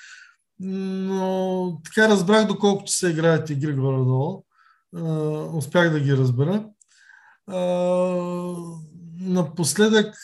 [0.61, 4.45] но така разбрах доколко че се играят игри горе-долу.
[5.53, 6.69] успях да ги разбера.
[9.21, 10.15] напоследък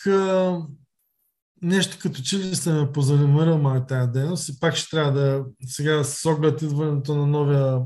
[1.62, 5.44] нещо като че ли се ме позанимира май тази дейност и пак ще трябва да
[5.66, 7.80] сега с оглед идването на новия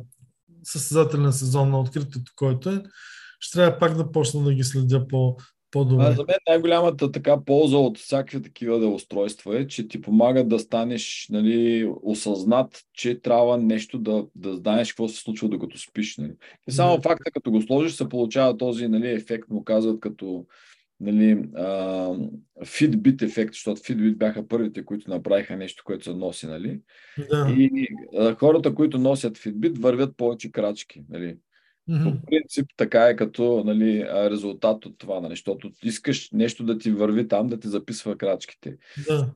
[0.65, 2.83] състезателен сезон на откритото, който е,
[3.41, 5.37] ще трябва пак да почна да ги следя по,
[5.71, 6.05] по-добре.
[6.05, 10.59] А, за мен най-голямата така полза от всякакви такива устройства е, че ти помагат да
[10.59, 16.16] станеш нали, осъзнат, че трябва нещо да, да знаеш какво се случва докато спиш.
[16.16, 16.33] Нали.
[16.69, 17.03] И само да.
[17.03, 20.47] факта, като го сложиш, се получава този нали, ефект, му казват като
[21.01, 26.47] нали, uh, Fitbit ефект, защото Fitbit бяха първите, които направиха нещо, което се носи.
[26.47, 26.81] Нали?
[27.31, 27.55] Да.
[27.59, 27.89] И
[28.19, 31.05] а, хората, които носят Fitbit, вървят повече крачки.
[31.09, 31.37] Нали?
[31.91, 32.20] Mm-hmm.
[32.20, 36.91] По принцип така е като нали, резултат от това, нали, защото искаш нещо да ти
[36.91, 38.76] върви там, да ти записва крачките.
[39.09, 39.32] Да.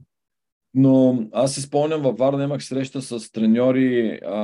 [0.74, 4.36] Но аз си спомням, във Варна имах среща с треньори а,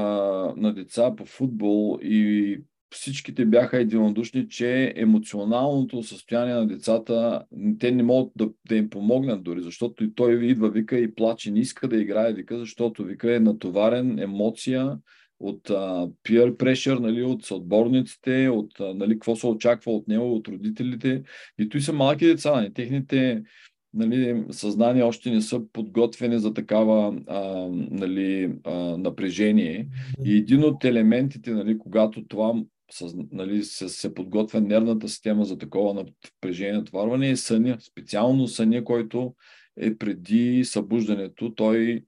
[0.57, 7.45] на деца по футбол и всичките бяха единодушни, че емоционалното състояние на децата,
[7.79, 11.51] те не могат да, да им помогнат дори, защото и той идва, вика и плаче,
[11.51, 14.99] не иска да играе, вика, защото вика е натоварен, емоция,
[15.41, 20.49] от а, peer pressure, нали, от съотборниците, от нали, какво се очаква от него, от
[20.49, 21.23] родителите.
[21.59, 23.43] И той са малки деца, нали, техните
[23.95, 29.89] нали, съзнания още не са подготвени за такава а, нали, а, напрежение.
[30.25, 32.55] И един от елементите, нали, когато това
[33.33, 37.77] нали, се, се подготвя нервната система за такова напрежение, натварване, е съня.
[37.81, 39.35] Специално съня, който
[39.77, 41.55] е преди събуждането.
[41.55, 42.05] Той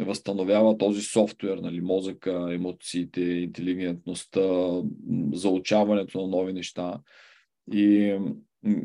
[0.00, 4.72] възстановява този софтуер, нали, мозъка, емоциите, интелигентността,
[5.32, 7.00] заучаването на нови неща.
[7.72, 8.18] И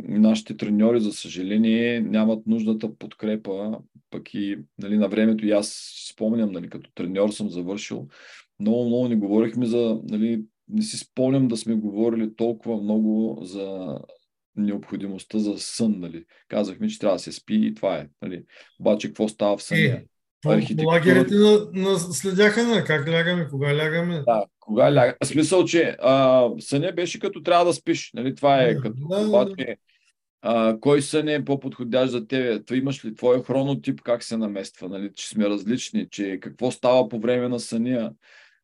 [0.08, 6.52] нашите треньори, за съжаление, нямат нужната подкрепа, пък и нали, на времето и аз спомням,
[6.52, 8.08] нали, като треньор съм завършил,
[8.60, 13.98] много, много не говорихме за, нали, не си спомням да сме говорили толкова много за
[14.56, 15.96] необходимостта за сън.
[16.00, 16.26] Нали.
[16.48, 18.10] Казахме, че трябва да се спи и това е.
[18.22, 18.44] Нали.
[18.80, 20.02] Обаче какво става в съня?
[20.46, 20.88] Архитектура...
[20.88, 24.24] Лагерите на, на следяха на как лягаме, кога лягаме.
[24.28, 25.16] Да, кога лягаме.
[25.24, 28.12] Смисъл, че а, съня беше като трябва да спиш.
[28.14, 28.36] Нали?
[28.36, 29.78] Това е да, като да, обаче,
[30.42, 32.64] а, кой сън е по-подходящ за тебе?
[32.64, 34.90] Това имаш ли твой хронотип, как се намества?
[34.90, 35.12] Нали?
[35.16, 38.12] Че сме различни, че какво става по време на съня?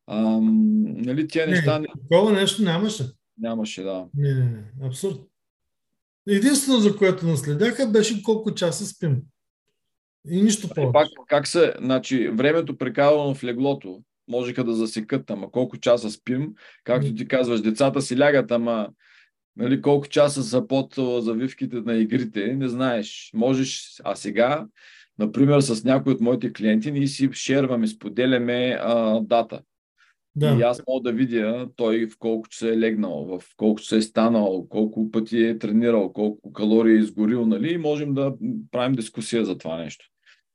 [0.06, 1.78] А, нали, тия не, неща...
[1.78, 1.86] Не...
[2.08, 3.04] Такова нещо нямаше.
[3.38, 4.06] Нямаше, да.
[4.16, 4.86] Не, не, не.
[4.86, 5.20] Абсурд.
[6.28, 9.16] Единствено, за което наследяха, беше колко часа спим.
[10.28, 10.92] И нищо повече.
[10.92, 16.54] Пак, как се, значи, времето прекарано в леглото, можеха да засекат, ама колко часа спим,
[16.84, 18.88] както ти казваш, децата си лягат, ама
[19.56, 23.30] нали, колко часа са под завивките на игрите, не знаеш.
[23.34, 24.66] Можеш, а сега,
[25.18, 29.60] например, с някой от моите клиенти, ние си шерваме, споделяме а, дата.
[30.36, 30.56] Да.
[30.58, 34.02] И аз мога да видя той в колко часа е легнал, в колко часа е
[34.02, 37.72] станал, колко пъти е тренирал, колко калории е изгорил, нали?
[37.72, 38.34] И можем да
[38.70, 40.04] правим дискусия за това нещо.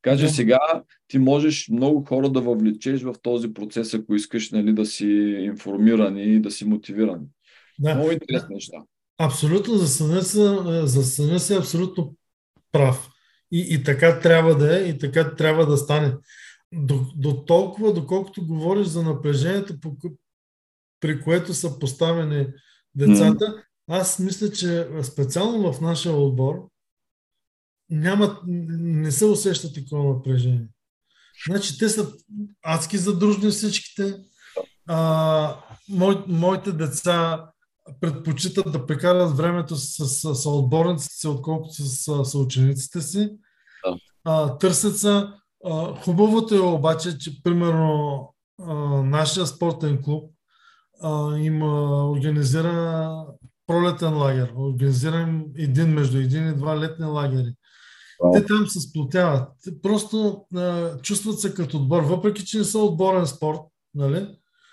[0.02, 0.30] Така че да.
[0.30, 0.60] сега
[1.08, 5.08] ти можеш много хора да въвлечеш в този процес, ако искаш нали, да си
[5.40, 7.22] информиран и да си мотивиран.
[7.80, 7.96] Да.
[7.96, 8.78] Много интересни неща.
[9.18, 10.22] Абсолютно, за съня,
[10.88, 12.16] за съня си абсолютно
[12.72, 13.10] прав.
[13.52, 16.14] И, и така трябва да е, и така трябва да стане
[16.76, 19.96] до, до толкова, доколкото говориш за напрежението, по,
[21.00, 22.48] при което са поставени
[22.96, 23.64] децата, mm.
[23.88, 26.70] аз мисля, че специално в нашия отбор
[27.90, 30.68] няма, не се усеща такова напрежение.
[31.48, 32.14] Значи те са
[32.64, 34.18] адски задружни всичките.
[34.88, 35.60] А,
[35.90, 37.46] мой, моите деца
[38.02, 43.30] предпочитат да прекарат времето с, с, с отборниците си, отколкото с, с учениците си.
[44.24, 45.34] А, търсят са
[46.04, 48.34] хубавото е обаче, че примерно
[49.04, 50.32] нашия спортен клуб
[51.38, 53.16] има организира
[53.68, 54.54] пролетен лагер.
[54.56, 57.54] Организирам един между един и два летни лагери.
[58.34, 59.50] Те там се сплотяват.
[59.82, 63.60] Просто а, чувстват се като отбор, въпреки че не са отборен спорт,
[63.96, 64.28] нали?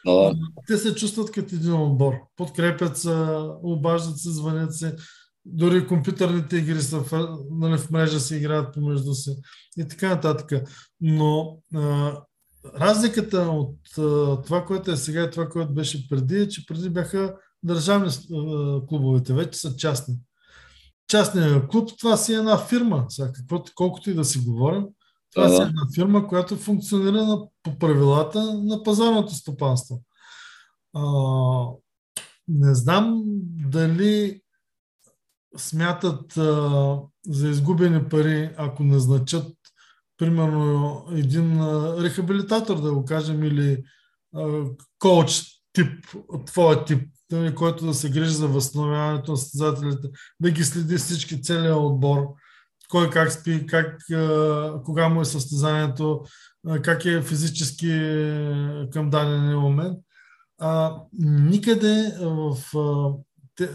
[0.07, 0.35] Да.
[0.67, 2.15] Те се чувстват като един отбор.
[2.37, 3.27] Подкрепят се,
[3.63, 4.97] обаждат се, звънят се.
[5.45, 9.37] Дори компютърните игри са в, нали, в мрежа се играят помежду си
[9.79, 10.69] и така нататък.
[11.01, 12.17] Но а,
[12.81, 16.91] разликата от а, това, което е сега и това, което беше преди, е, че преди
[16.91, 20.15] бяха държавни а, клубовете, вече са частни.
[21.09, 24.85] Частният клуб, това си е една фирма, сега, каквото, колкото и да си говорим,
[25.35, 30.03] това си е една фирма, която функционира на, по правилата на пазарното стопанство.
[30.95, 31.03] А,
[32.49, 33.23] не знам
[33.71, 34.42] дали
[35.57, 39.57] смятат а, за изгубени пари, ако назначат
[40.19, 43.85] примерно един а, рехабилитатор, да го кажем, или
[44.35, 44.65] а,
[44.99, 45.43] коуч
[45.73, 46.07] тип,
[46.47, 50.09] твоя тип, нали, който да се грижи за възстановяването на състезателите,
[50.41, 52.27] да ги следи всички, целият отбор,
[52.91, 56.25] кой как спи, как, а, кога му е състезанието,
[56.67, 57.89] а, как е физически
[58.93, 59.99] към даден момент.
[60.61, 63.15] А, никъде в а,
[63.55, 63.71] те,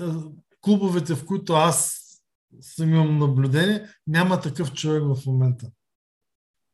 [0.67, 2.03] клубовете, в които аз
[2.61, 5.67] съм имам наблюдение, няма такъв човек в момента.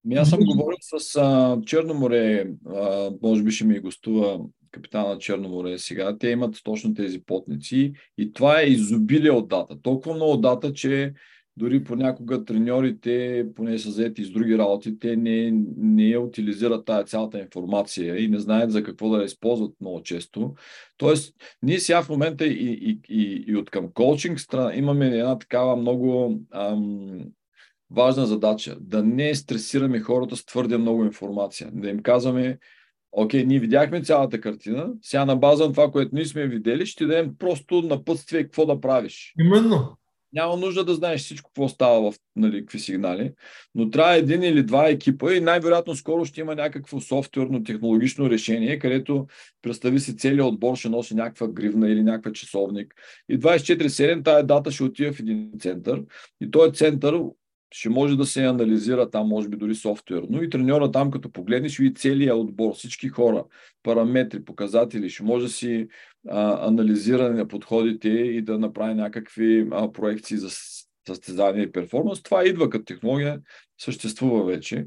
[0.05, 4.39] Ми аз съм говорил с а, Черноморе, а, може би ще ми гостува
[4.71, 6.17] капитана Черноморе сега.
[6.17, 9.81] Те имат точно тези потници и това е изобилие от дата.
[9.81, 11.13] Толкова много дата, че
[11.57, 17.03] дори понякога треньорите, поне са заети с други работи, те не, не я утилизират тая
[17.03, 20.53] цялата информация и не знаят за какво да я използват много често.
[20.97, 25.39] Тоест, ние сега в момента и, и, и, и от към коучинг страна имаме една
[25.39, 27.19] такава много ам,
[27.91, 28.77] важна задача.
[28.79, 31.69] Да не стресираме хората с твърде много информация.
[31.73, 32.57] Да им казваме,
[33.11, 37.05] окей, ние видяхме цялата картина, сега на база на това, което ние сме видели, ще
[37.05, 39.33] дадем просто напътствие какво да правиш.
[39.39, 39.97] Именно.
[40.33, 43.31] Няма нужда да знаеш всичко, какво става в нали, какви сигнали,
[43.75, 48.79] но трябва един или два екипа и най-вероятно скоро ще има някакво софтуерно технологично решение,
[48.79, 49.27] където
[49.61, 52.95] представи си целият отбор ще носи някаква гривна или някаква часовник.
[53.29, 56.03] И 24-7 тая дата ще отива в един център
[56.41, 57.21] и този център
[57.73, 61.79] ще може да се анализира там, може би дори софтуерно и треньора там, като погледнеш
[61.79, 63.43] и целият отбор, всички хора,
[63.83, 65.87] параметри, показатели, ще може да си
[66.29, 70.49] а, анализиране на подходите и да направи някакви а, проекции за
[71.07, 72.23] състезание и перформанс.
[72.23, 73.41] Това идва като технология,
[73.81, 74.85] съществува вече.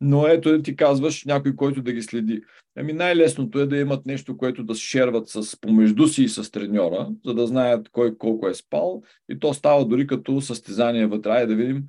[0.00, 2.42] Но ето да ти казваш някой, който да ги следи.
[2.76, 7.08] Ами най-лесното е да имат нещо, което да шерват с помежду си и с треньора,
[7.24, 9.02] за да знаят кой колко е спал.
[9.28, 11.46] И то става дори като състезание вътре.
[11.46, 11.84] да видим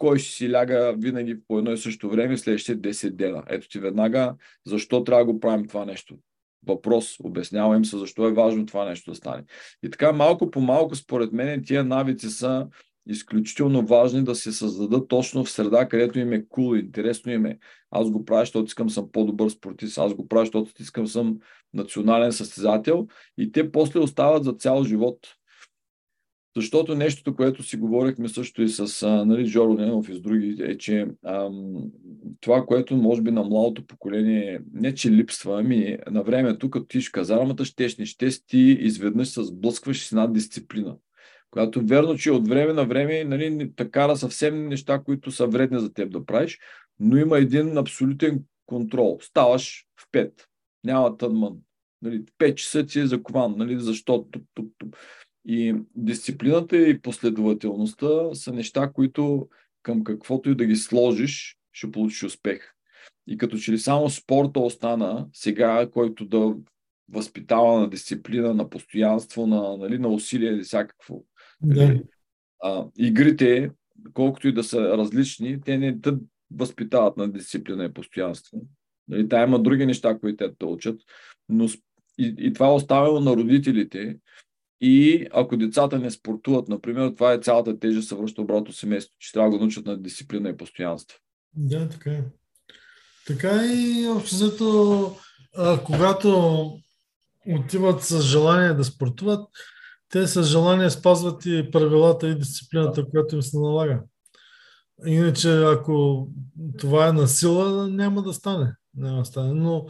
[0.00, 3.42] кой ще си ляга винаги по едно и също време следващите 10 дена.
[3.48, 4.34] Ето ти веднага
[4.66, 6.18] защо трябва да го правим това нещо.
[6.66, 9.44] Въпрос, обяснява им се защо е важно това нещо да стане.
[9.82, 12.68] И така малко по малко, според мен, тия навици са
[13.06, 17.46] изключително важни да се създадат точно в среда, където им е кул, cool, интересно им
[17.46, 17.58] е.
[17.90, 21.38] Аз го правя, защото искам съм по-добър спортист, аз го правя, защото искам съм
[21.74, 23.06] национален състезател
[23.38, 25.18] и те после остават за цял живот.
[26.60, 30.78] Защото нещото, което си говорихме също и с нали, Жоро Ненов и с други, е,
[30.78, 31.90] че ам,
[32.40, 37.00] това, което може би на младото поколение не че липсва, ами на времето, като ти
[37.00, 40.96] в казармата, щеш не щеш, ти изведнъж се сблъскваш с една дисциплина.
[41.50, 45.92] Която верно, че от време на време нали, така съвсем неща, които са вредни за
[45.92, 46.58] теб да правиш,
[47.00, 49.18] но има един абсолютен контрол.
[49.22, 50.32] Ставаш в 5.
[50.84, 51.56] Няма тънман.
[52.02, 53.54] Нали, 5 часа ти е закован.
[53.56, 54.26] Нали, защо?
[54.30, 54.96] Туп, туп, туп.
[55.44, 59.48] И дисциплината и последователността са неща, които
[59.82, 62.74] към каквото и да ги сложиш, ще получиш успех.
[63.26, 66.54] И като че ли само спорта остана сега, който да
[67.08, 71.24] възпитава на дисциплина, на постоянство, на, нали, на усилие или всякакво.
[71.62, 71.86] Да.
[71.86, 72.02] Нали,
[72.62, 73.70] а, игрите,
[74.12, 76.10] колкото и да са различни, те не те
[76.50, 78.62] възпитават на дисциплина и постоянство.
[79.08, 81.00] Нали, та има други неща, които те да учат,
[81.48, 81.66] но
[82.18, 84.16] и, и това е оставено на родителите
[84.80, 89.32] и ако децата не спортуват, например, това е цялата тежест се връща обратно семейство, че
[89.32, 91.18] трябва да го научат на дисциплина и постоянство.
[91.54, 92.24] Да, така е.
[93.26, 95.16] Така и обществото,
[95.84, 96.62] когато
[97.46, 99.48] отиват с желание да спортуват,
[100.08, 104.02] те с желание спазват и правилата и дисциплината, която им се налага.
[105.06, 106.28] Иначе, ако
[106.78, 108.74] това е на сила, няма да стане.
[108.94, 109.54] Няма да стане.
[109.54, 109.86] Но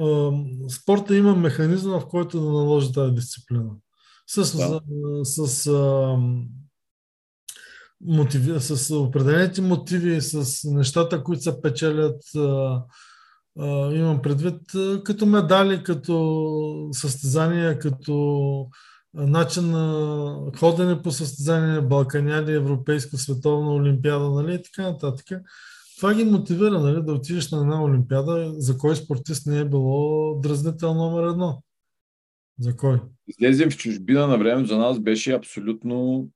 [0.00, 0.30] е,
[0.70, 3.70] спорта има механизъм, в който да наложи тази дисциплина
[4.26, 4.80] с, да.
[5.24, 6.18] с, с, а,
[8.00, 12.22] мотиви, с определените мотиви, с нещата, които се печелят.
[12.36, 12.82] А,
[13.58, 14.60] а, имам предвид
[15.04, 18.66] като медали, като състезания, като
[19.14, 25.26] начин на ходене по състезание, Балканяди, Европейска, Световна Олимпиада, нали, и така нататък.
[25.96, 30.34] Това ги мотивира, нали, да отидеш на една Олимпиада, за кой спортист не е било
[30.40, 31.62] дразнител номер едно.
[32.58, 33.00] За кой?
[33.28, 36.28] Излезем в чужбина на времето за нас беше абсолютно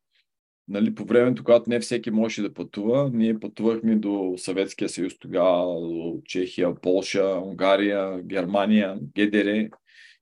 [0.70, 5.80] нали, по времето, когато не всеки можеше да пътува, ние пътувахме до Съветския съюз тогава,
[5.80, 9.68] до Чехия, Полша, Унгария, Германия, ГДР.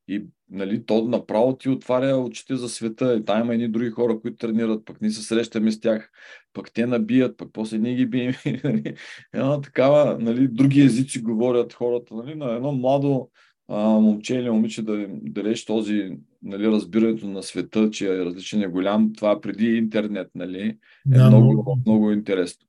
[0.09, 3.17] И нали, то направо ти отваря очите за света.
[3.21, 6.11] И там има едни други хора, които тренират, пък ние се срещаме с тях,
[6.53, 8.35] пък те набият, пък после ние ги бием.
[8.65, 8.95] Нали.
[9.35, 12.15] Една такава, нали, други езици говорят хората.
[12.15, 13.31] Нали, на едно младо
[13.69, 16.11] а, момче или момиче да далеч този
[16.43, 20.79] нали, разбирането на света, че е различен е голям, това преди интернет, нали,
[21.13, 22.67] е да, много, много, много интересно.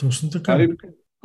[0.00, 0.52] Точно така.
[0.52, 0.76] Али,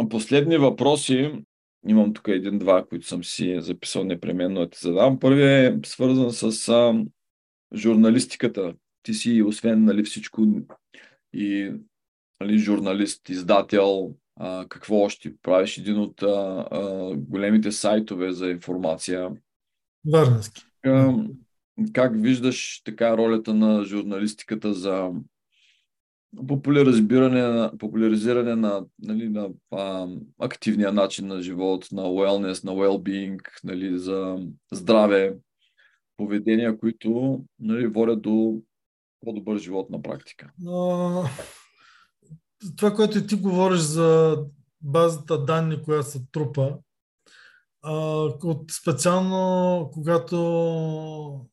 [0.09, 1.43] последни въпроси,
[1.87, 5.19] имам тук един-два, които съм си записал непременно да ти задам.
[5.19, 7.05] Първият е свързан с а,
[7.75, 8.73] журналистиката.
[9.03, 10.45] Ти си, освен нали, всичко
[11.33, 11.71] и
[12.41, 15.33] нали, журналист, издател, а, какво още?
[15.41, 19.31] Правиш един от а, а, големите сайтове за информация.
[20.11, 20.61] Варненски.
[20.85, 21.13] А,
[21.93, 25.11] как виждаш така ролята на журналистиката за
[26.47, 30.07] популяризиране популяризиране на, нали, на а,
[30.39, 34.37] активния начин на живот, на wellness, на well-being, нали, за
[34.71, 35.35] здраве,
[36.17, 38.61] поведения, които нали, водят до
[39.25, 40.51] по-добър живот на практика?
[40.59, 41.23] Но,
[42.77, 44.37] това, което и ти говориш за
[44.81, 46.77] базата данни, която се трупа,
[47.81, 47.93] а,
[48.43, 51.45] от специално когато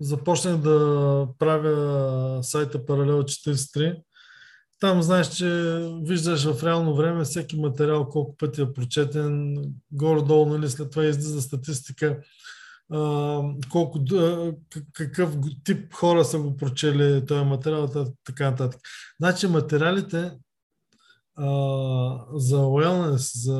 [0.00, 4.02] започнах да правя сайта Паралел 43,
[4.80, 9.56] там знаеш, че виждаш в реално време всеки материал, колко пъти е прочетен,
[9.92, 12.20] горе-долу, нали, след това излиза статистика,
[13.70, 14.00] колко,
[14.92, 17.88] какъв тип хора са го прочели този материал,
[18.24, 18.80] така нататък.
[19.20, 20.32] Значи материалите
[21.34, 21.46] а,
[22.34, 23.58] за wellness, за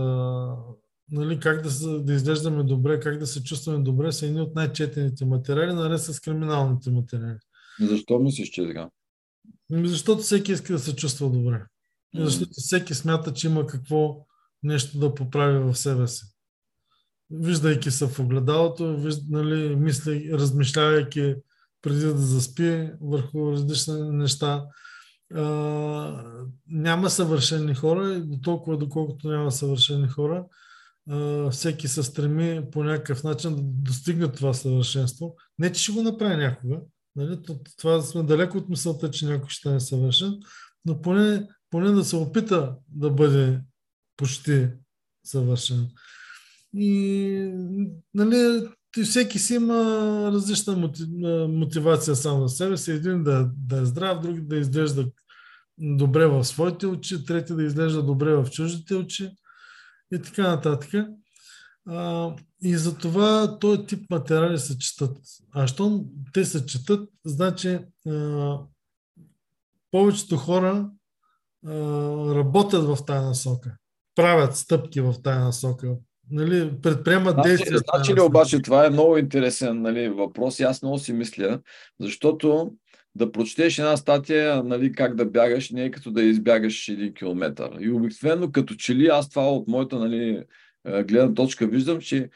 [1.10, 4.54] нали, как да, се, да изглеждаме добре, как да се чувстваме добре, са едни от
[4.54, 7.38] най-четените материали, наред с криминалните материали.
[7.80, 8.90] Защо мислиш, че е така?
[9.72, 11.64] Ами, защото всеки иска да се чувства добре.
[12.14, 14.26] Защото всеки смята, че има какво
[14.62, 16.24] нещо да поправи в себе си.
[17.30, 21.34] Виждайки се в огледалото, вижд, нали, мисли, размишлявайки
[21.82, 24.64] преди да заспи върху различни неща.
[25.34, 25.42] а,
[26.66, 30.44] няма съвършени хора и до толкова доколкото няма съвършени хора,
[31.10, 35.36] а, всеки се стреми по някакъв начин да достигне това съвършенство.
[35.58, 36.80] Не, че ще го направи някога.
[37.16, 37.38] Нали?
[37.78, 40.38] Това сме далеко от мисълта, че някой ще е съвършен,
[40.84, 43.60] но поне, поне да се опита да бъде
[44.16, 44.68] почти
[45.24, 45.88] съвършен.
[46.74, 47.52] И
[48.14, 48.68] нали,
[49.04, 49.74] всеки си има
[50.32, 50.90] различна
[51.48, 52.92] мотивация само за себе си.
[52.92, 55.10] Един да, да е здрав, други да изглежда
[55.78, 59.30] добре в своите очи, трети да изглежда добре в чуждите очи
[60.12, 61.06] и така нататък.
[61.86, 62.30] А,
[62.62, 65.18] и затова този тип материали се четат.
[65.52, 68.58] А щом те се четат, значи а,
[69.90, 70.90] повечето хора
[71.66, 71.70] а,
[72.34, 73.76] работят в тази насока.
[74.14, 75.96] Правят стъпки в тази насока.
[76.30, 77.78] Нали, предприемат значи, действия.
[77.78, 81.60] Значи ли обаче това е много интересен нали, въпрос и аз много си мисля,
[82.00, 82.72] защото
[83.14, 87.70] да прочетеш една статия, нали, как да бягаш, не е като да избягаш един километър.
[87.80, 90.42] И обикновено като че ли аз това от моята нали,
[90.86, 92.28] гледна точка виждам, че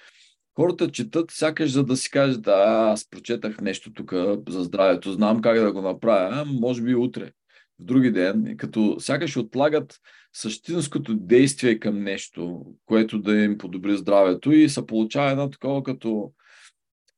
[0.57, 2.53] хората четат сякаш за да си кажат, да,
[2.93, 4.13] аз прочетах нещо тук
[4.49, 7.33] за здравето, знам как да го направя, може би утре,
[7.81, 9.99] в други ден, като сякаш отлагат
[10.33, 16.33] същинското действие към нещо, което да им подобри здравето и се получава едно такова като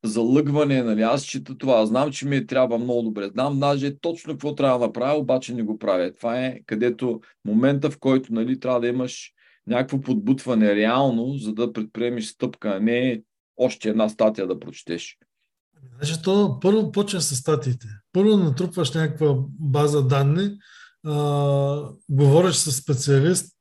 [0.04, 4.54] залъгване, нали, аз чета това, знам, че ми трябва много добре, знам даже точно какво
[4.54, 6.12] трябва да направя, обаче не го правя.
[6.14, 9.32] Това е където момента, в който нали, трябва да имаш
[9.66, 13.22] някакво подбутване реално, за да предприемеш стъпка, а не
[13.56, 15.18] още една статия да прочетеш.
[15.96, 17.86] Значи то първо почва с статиите.
[18.12, 20.50] Първо натрупваш някаква база данни,
[21.05, 23.55] а, говориш с специалист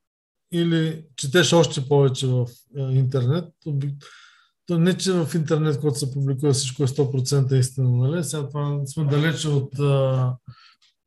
[0.54, 3.46] или четеш още повече в а, интернет.
[4.66, 8.24] То не, че в интернет, когато се публикува всичко е 100% истина, нали?
[8.24, 10.36] Сега това сме далече от а,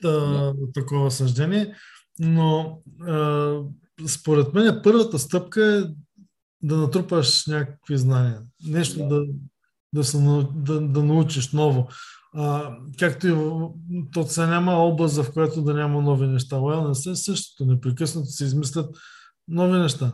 [0.04, 1.74] а, такова съждение,
[2.18, 3.54] но а,
[4.06, 5.82] според мен първата стъпка е
[6.62, 8.42] да натрупаш някакви знания.
[8.66, 9.26] Нещо да, да,
[9.94, 10.18] да, се,
[10.54, 11.88] да, да научиш ново.
[12.38, 13.34] А, както и
[14.12, 16.56] то се няма област, в която да няма нови неща.
[16.56, 17.70] Wellness е същото.
[17.70, 18.96] Непрекъснато се измислят
[19.48, 20.12] нови неща.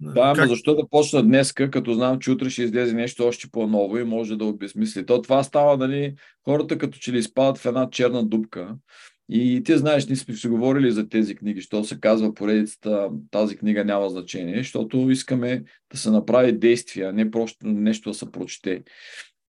[0.00, 0.38] Да, как...
[0.38, 4.04] но защо да почна днеска, като знам, че утре ще излезе нещо още по-ново и
[4.04, 5.06] може да обезмисли.
[5.06, 6.14] То това става, нали,
[6.44, 8.76] хората като че ли изпадат в една черна дупка
[9.28, 13.56] и ти знаеш, ние сме си говорили за тези книги, що се казва поредицата, тази
[13.56, 18.82] книга няма значение, защото искаме да се направи действия, не просто нещо да се прочете.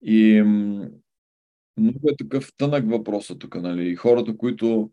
[0.02, 0.44] И
[1.76, 3.96] много е такъв тънък въпрос тук, нали?
[3.96, 4.90] Хората, които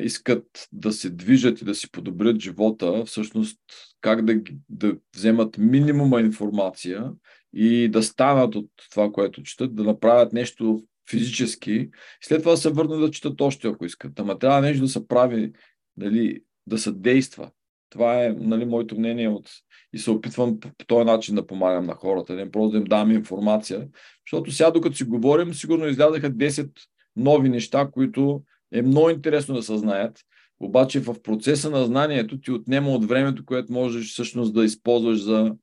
[0.00, 3.58] искат да се движат и да си подобрят живота, всъщност
[4.00, 7.12] как да, да вземат минимума информация
[7.52, 11.90] и да станат от това, което четат, да направят нещо физически,
[12.20, 14.20] след това се върнат да четат още, ако искат.
[14.20, 15.52] Ама трябва нещо да се прави,
[15.96, 17.50] дали, да се действа.
[17.92, 19.50] Това е нали, моето мнение от...
[19.92, 22.84] и се опитвам по, по този начин да помагам на хората, не просто да им
[22.84, 23.88] давам информация.
[24.26, 26.70] Защото сега, докато си говорим, сигурно излядаха 10
[27.16, 30.20] нови неща, които е много интересно да се знаят.
[30.60, 35.54] Обаче в процеса на знанието ти отнема от времето, което можеш всъщност да използваш за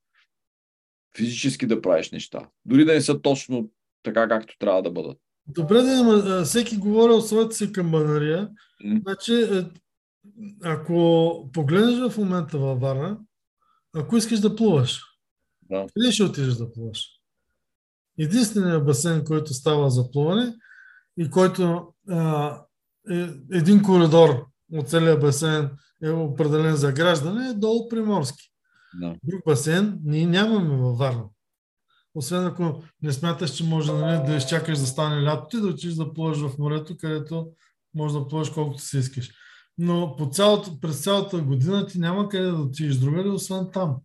[1.17, 2.49] физически да правиш неща.
[2.65, 3.69] Дори да не са точно
[4.03, 5.17] така, както трябва да бъдат.
[5.47, 6.43] Добре, да, има.
[6.43, 8.49] всеки говори от своята си камбанария.
[8.85, 9.01] Mm.
[9.01, 9.63] Значи, е,
[10.63, 13.17] ако погледнеш в момента във Варна,
[13.95, 15.01] ако искаш да плуваш,
[15.69, 15.85] да.
[15.93, 17.07] къде ще отидеш да плуваш?
[18.19, 20.55] Единственият басейн, който става за плуване
[21.17, 22.55] и който а,
[23.11, 25.69] е, един коридор от целия басейн
[26.03, 28.51] е определен за граждане, е долу Приморски.
[29.01, 29.15] Да.
[29.23, 31.23] Друг басейн ние нямаме във Варна.
[32.15, 35.95] Освен ако не смяташ, че може нали, да изчакаш да стане лятото и да отидеш
[35.95, 37.51] да плуваш в морето, където
[37.95, 39.31] може да плуваш колкото си искаш.
[39.81, 43.95] Но по цялото, през цялата година ти няма къде да отидеш другаде, освен там.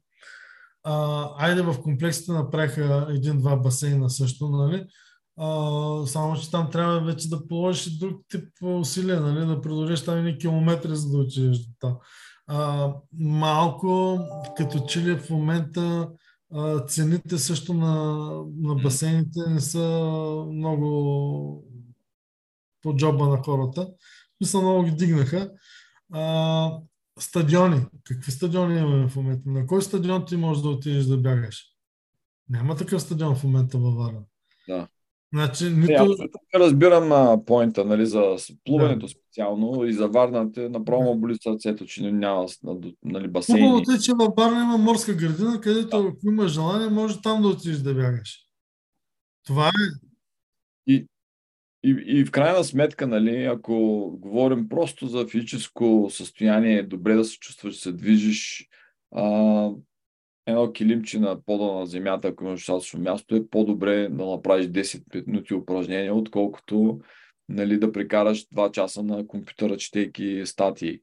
[0.82, 4.86] А, айде в комплексите направиха един-два басейна също, нали?
[5.36, 9.46] А, само, че там трябва вече да положиш друг тип усилия, нали?
[9.46, 11.96] да продължиш там едни километри, за да отидеш до там.
[12.46, 14.18] А, малко,
[14.56, 16.08] като че ли в момента
[16.54, 18.14] а, цените също на,
[18.56, 19.88] на басейните не са
[20.52, 21.64] много
[22.82, 23.88] по джоба на хората.
[24.41, 25.51] Мисля, много ги дигнаха.
[26.12, 26.72] А,
[27.18, 27.80] стадиони.
[28.05, 29.51] Какви стадиони имаме в момента?
[29.51, 31.64] На кой стадион ти можеш да отидеш да бягаш?
[32.49, 34.22] Няма такъв стадион в момента във Варна.
[34.68, 34.89] Да.
[35.35, 36.05] Значи, нито...
[36.05, 39.09] Не, разбирам а, поинта, нали, за плуването да.
[39.09, 41.20] специално и за Варната, направо да.
[41.20, 42.47] боли сърцето, че няма
[43.05, 43.61] нали, басейни.
[43.61, 46.09] Хубавото е, че във Варна има морска градина, където да.
[46.09, 48.39] ако имаш желание, може там да отидеш да бягаш.
[49.47, 49.70] Това е.
[50.87, 51.07] И,
[51.85, 53.74] и, и в крайна сметка, нали, ако
[54.20, 58.68] говорим просто за физическо състояние, е добре да се чувстваш, се движиш,
[59.14, 59.70] а,
[60.47, 65.26] едно килимче на пода на земята, ако имаш достатъчно място, е по-добре да направиш 10
[65.26, 67.01] минути упражнения, отколкото
[67.49, 71.01] нали, да прекараш 2 часа на компютъра, четейки статии.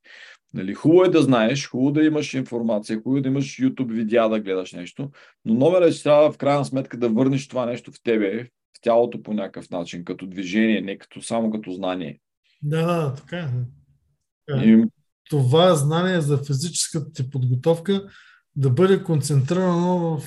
[0.53, 4.29] Нали, хубаво е да знаеш, хубаво да имаш информация, хубаво е да имаш YouTube видеа
[4.29, 5.09] да гледаш нещо,
[5.45, 8.81] но номера е, че трябва в крайна сметка да върнеш това нещо в тебе, в
[8.81, 12.19] тялото по някакъв начин, като движение, не като, само като знание.
[12.63, 14.65] Да, да, така е.
[14.65, 14.85] И...
[15.29, 18.07] Това знание за физическата ти подготовка
[18.55, 20.23] да бъде концентрирано в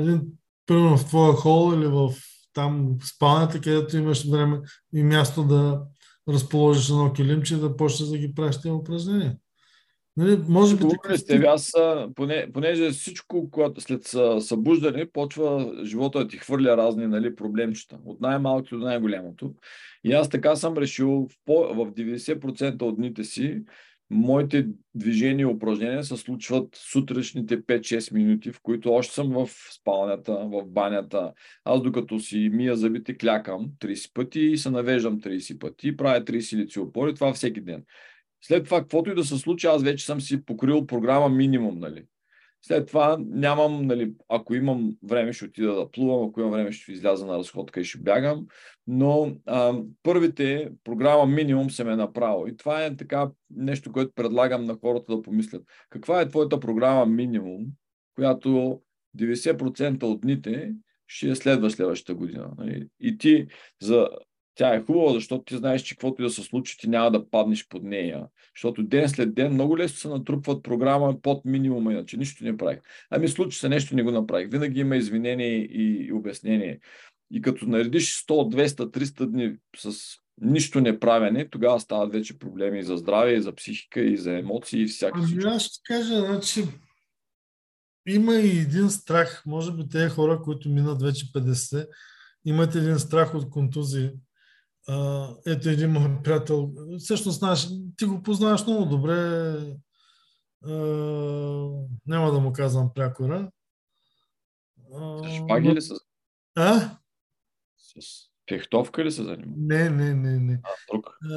[0.00, 0.22] един,
[0.66, 2.12] примерно в твоя хол или в
[2.52, 4.60] там спалнята, където имаш време
[4.94, 5.82] и място да
[6.28, 9.36] разположиш едно килимче да почнеш да ги правиш тези упражнения.
[10.16, 11.16] Нали, може би така...
[11.16, 11.72] Сте, аз,
[12.14, 14.02] поне, понеже всичко, когато след
[14.40, 17.98] събуждане, почва живота да ти хвърля разни нали, проблемчета.
[18.04, 19.54] От най-малкото до най-голямото.
[20.04, 23.62] И аз така съм решил в, по, в 90% от дните си
[24.10, 29.48] моите движения и упражнения се случват сутрешните 5-6 минути, в които още съм в
[29.80, 31.32] спалнята, в банята.
[31.64, 36.56] Аз докато си мия зъбите, клякам 30 пъти и се навеждам 30 пъти, правя 30
[36.56, 37.84] лици опори, това всеки ден.
[38.46, 42.04] След това, каквото и да се случи, аз вече съм си покрил програма минимум, нали.
[42.62, 46.92] След това нямам, нали, ако имам време, ще отида да плувам, ако имам време, ще
[46.92, 48.46] изляза на разходка и ще бягам.
[48.86, 52.48] Но а, първите програма минимум съм е направил.
[52.48, 55.62] И това е така нещо, което предлагам на хората да помислят.
[55.90, 57.66] Каква е твоята програма минимум,
[58.14, 58.80] която
[59.18, 60.72] 90% от дните
[61.06, 62.50] ще следва следващата година.
[62.58, 62.88] Нали?
[63.00, 63.46] И ти
[63.82, 64.08] за
[64.56, 67.30] тя е хубава, защото ти знаеш, че каквото и да се случи, ти няма да
[67.30, 68.26] паднеш под нея.
[68.56, 72.78] Защото ден след ден много лесно се натрупват програма под минимума, иначе нищо не правих.
[73.10, 74.50] Ами случи се нещо, не го направих.
[74.50, 76.80] Винаги има извинение и, и обяснение.
[77.30, 82.78] И като наредиш 100, 200, 300 дни с нищо не правене, тогава стават вече проблеми
[82.78, 86.20] и за здраве, и за психика, и за емоции, и всяки Ами аз ще кажа,
[86.20, 86.64] значи,
[88.08, 89.42] има и един страх.
[89.46, 91.88] Може би тези хора, които минат вече 50,
[92.44, 94.10] имат един страх от контузии
[94.88, 99.14] а, ето един мой приятел, всъщност знаеш, ти го познаваш много добре,
[100.64, 100.72] а,
[102.06, 103.50] няма да му казвам прякора.
[105.24, 105.94] С шпаги ли са?
[106.56, 106.98] А?
[107.78, 109.52] С фехтовка ли се занимава?
[109.56, 110.60] Не, не, не, не.
[110.62, 111.06] А, друг.
[111.22, 111.36] А,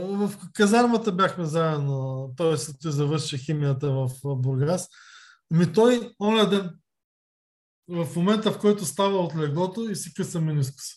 [0.00, 2.32] в казармата бяхме заедно.
[2.36, 4.88] Той се завърши химията в Бургас.
[5.50, 6.78] Ми той, оня ден,
[7.88, 10.94] в момента, в който става от леглото и си къса менискуса.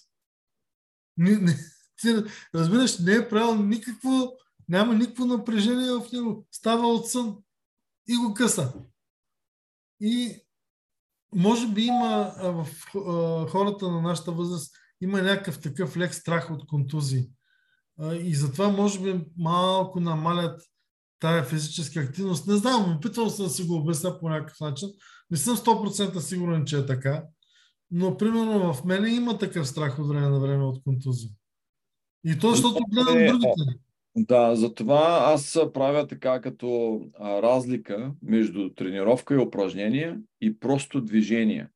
[1.18, 1.56] Не, не,
[2.02, 2.16] ти
[2.56, 4.34] разбираш, не е правил никакво,
[4.70, 6.47] няма никакво напрежение в него.
[6.52, 7.38] Става от сън
[8.08, 8.74] и го къса.
[10.02, 10.36] И
[11.36, 12.68] може би има в
[13.49, 17.30] хората на нашата възраст има някакъв такъв лек страх от контузии.
[18.24, 20.62] И затова може би малко намалят
[21.20, 22.47] тая физическа активност.
[22.47, 24.89] Не знам, опитвам се да си го обясня по някакъв начин.
[25.32, 27.24] Не съм 100% сигурен, че е така.
[27.91, 31.30] Но примерно в мене има такъв страх от време на време от контузии.
[32.26, 33.49] И то, защото гледам е, другите.
[34.15, 41.67] Да, затова аз правя така като а, разлика между тренировка и упражнение и просто движение.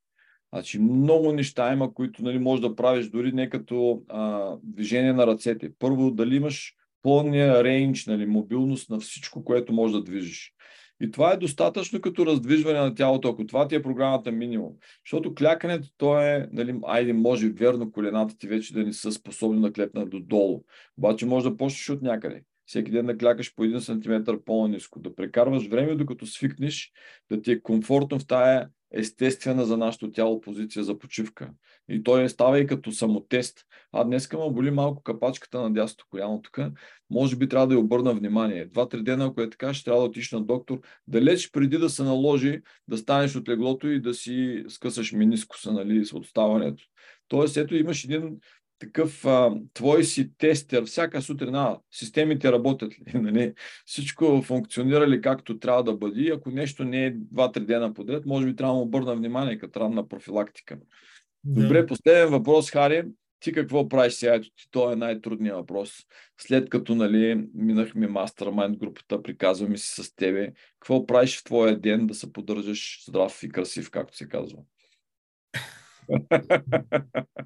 [0.54, 5.28] Значи много неща има, които нали, можеш да правиш дори не като а, движение на
[5.28, 5.72] ръцете.
[5.80, 10.55] Първо, дали имаш пълния рейндж, нали, мобилност на всичко, което можеш да движиш.
[11.02, 14.74] И това е достатъчно като раздвижване на тялото, ако това ти е програмата минимум.
[15.06, 19.62] Защото клякането, то е, нали, айде, може верно колената ти вече да не са способни
[19.62, 20.64] да клепнат додолу.
[20.98, 22.44] Обаче може да почнеш от някъде.
[22.66, 26.92] Всеки ден да клякаш по един сантиметър по-низко, да прекарваш време, докато свикнеш,
[27.32, 31.50] да ти е комфортно в тая естествена за нашето тяло позиция за почивка.
[31.90, 33.66] И той става и като самотест.
[33.92, 36.60] А днес ме боли малко капачката на дясното коляно тук.
[37.10, 38.66] Може би трябва да я обърна внимание.
[38.66, 40.82] Два-три дена, ако е така, ще трябва да отиш на доктор.
[41.08, 46.06] Далеч преди да се наложи да станеш от леглото и да си скъсаш минискуса нали,
[46.06, 46.84] с отставането.
[47.28, 48.40] Тоест, ето имаш един
[48.80, 53.54] такъв а, твой си тестер всяка сутрин, а, системите работят ли, нали?
[53.86, 56.32] всичко функционира ли както трябва да бъде.
[56.34, 59.80] Ако нещо не е 2-3 дена подред, може би трябва да му обърна внимание като
[59.80, 60.78] ранна профилактика.
[61.46, 61.62] Да.
[61.62, 63.04] Добре, последен въпрос, Хари.
[63.40, 64.36] Ти какво правиш сега?
[64.36, 65.94] Ето ти, това е най-трудният въпрос.
[66.42, 72.08] След като нали, минахме мастермайнд групата, приказваме си с тебе, какво правиш в твоя ден
[72.08, 74.58] да се поддържаш здрав и красив, както се казва?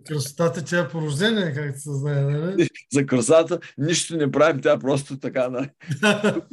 [0.07, 2.67] Красотата тя е порождение, както се знае, нали?
[2.93, 5.69] За красата нищо не правим, тя просто така на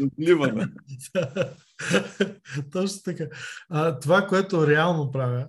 [0.00, 0.66] отливаме.
[2.72, 3.24] Точно така.
[3.68, 5.46] А, това, което реално правя,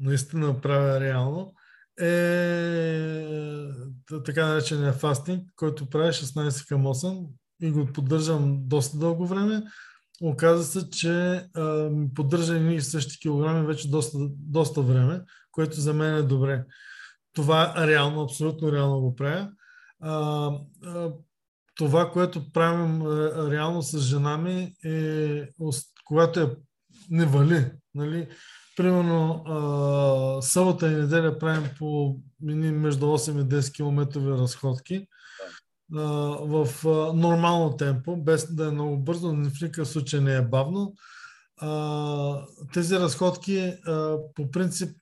[0.00, 1.54] наистина правя реално,
[2.00, 3.26] е
[4.24, 7.26] така наречения фастинг, който прави 16 към 8
[7.62, 9.62] и го поддържам доста дълго време.
[10.22, 11.10] Оказва се, че
[11.54, 16.64] а, поддържа и същи килограми вече доста, доста време, което за мен е добре.
[17.32, 19.50] Това реално, абсолютно реално го правя.
[20.00, 20.50] А,
[20.84, 21.12] а,
[21.74, 23.02] това, което правим
[23.50, 25.48] реално с жена ми е,
[26.04, 26.56] когато е
[27.10, 28.28] не вали, нали,
[28.76, 35.06] примерно а, събота и неделя правим по между 8 и 10 км разходки
[35.96, 36.02] а,
[36.40, 40.42] в а, нормално темпо, без да е много бързо, но в никакъв случай не е
[40.42, 40.94] бавно.
[41.56, 44.96] А, тези разходки а, по принцип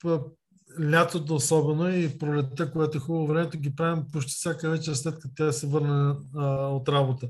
[0.81, 5.35] лятото особено и пролетта, което е хубаво времето, ги правим почти всяка вечер след като
[5.37, 7.29] тя се върне а, от работа.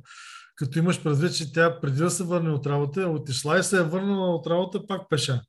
[0.57, 3.79] Като имаш предвид, че тя преди да се върне от работа, е отишла и се
[3.79, 5.43] е върнала от работа пак пеша.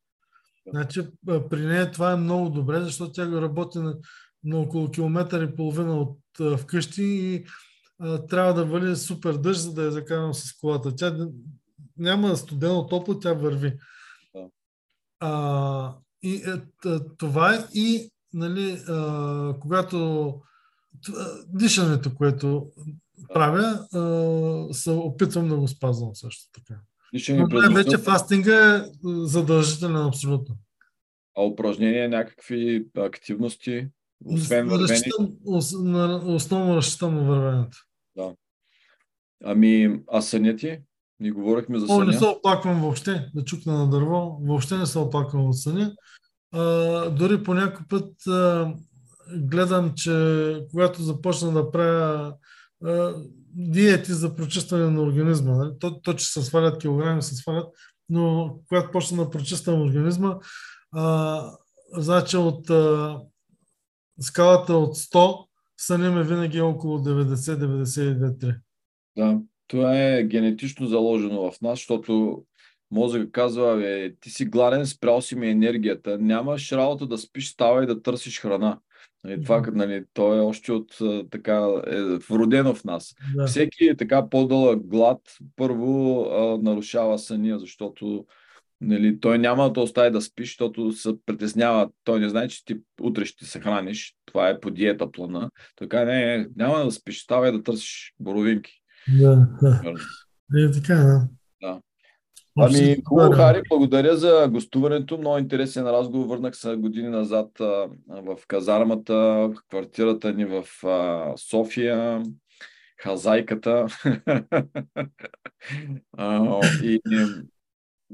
[0.68, 1.08] Значи,
[1.50, 3.98] при нея това е много добре, защото тя го работи на,
[4.44, 7.46] на около километър и половина от а, вкъщи и
[8.00, 10.96] а, трябва да вали супер дъжд, за да я закарам с колата.
[10.96, 11.28] Тя
[11.98, 13.78] няма студено топло, тя върви.
[15.20, 16.62] А, и е,
[17.18, 20.34] това е и нали, а, когато
[21.48, 22.72] дишането, което
[23.34, 26.82] правя, а, се опитвам да го спазвам също така.
[27.30, 30.56] Но вече фастинга е задължителен абсолютно.
[31.38, 33.88] А упражнения, някакви активности,
[34.26, 35.02] освен вървени?
[36.26, 37.78] основно разчитам на вървенето.
[38.16, 38.36] Да.
[39.44, 40.80] Ами, а съня ти?
[41.20, 42.00] Ни говорихме за съня.
[42.00, 44.40] О, не се оплаквам въобще да чукна на дърво.
[44.42, 45.96] Въобще не се оплаквам от съня.
[46.52, 48.74] А, дори по някой път а,
[49.38, 50.14] гледам, че
[50.72, 52.34] когато започна да правя
[52.86, 53.14] а,
[53.56, 55.72] диети за прочистване на организма, нали?
[55.80, 57.68] то, то, че се свалят килограми, се свалят,
[58.10, 60.36] но когато почна да прочиствам организма,
[60.92, 61.44] а,
[61.94, 63.20] значи от а,
[64.20, 65.46] скалата от 100
[65.78, 68.56] съня ми винаги около 90-92-3.
[69.18, 72.44] Да, това е генетично заложено в нас, защото
[72.92, 73.84] мозъка казва,
[74.22, 78.40] ти си гладен, спрял си ми енергията, нямаш работа да спиш, става и да търсиш
[78.40, 78.80] храна.
[79.24, 80.98] Нали, това, нали, то е още от
[81.32, 83.16] така, е вродено в нас.
[83.36, 83.48] Да.
[83.48, 85.22] Всеки е така по-дълъг глад,
[85.56, 88.26] първо а, нарушава съня, защото
[88.82, 91.90] нали, той няма да остави да спиш, защото се притеснява.
[92.04, 94.16] Той не знае, че ти утре ще се храниш.
[94.26, 95.50] Това е по диета плана.
[95.76, 98.72] Така не, няма да спиш, става и да търсиш боровинки.
[99.20, 99.94] Да, да.
[100.58, 101.28] Е, така, да.
[101.62, 101.82] да.
[102.62, 105.18] Ами, хубаво, Хари, благодаря за гостуването.
[105.18, 106.28] Много интересен разговор.
[106.28, 107.50] Върнах се години назад
[108.08, 110.64] в казармата, в квартирата ни в
[111.38, 112.24] София,
[112.98, 113.86] хазайката.
[116.18, 117.00] а, и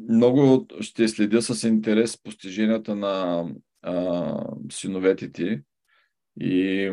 [0.10, 3.46] много ще следя с интерес постиженията на
[3.82, 4.40] а,
[4.72, 5.62] синовете ти.
[6.40, 6.92] И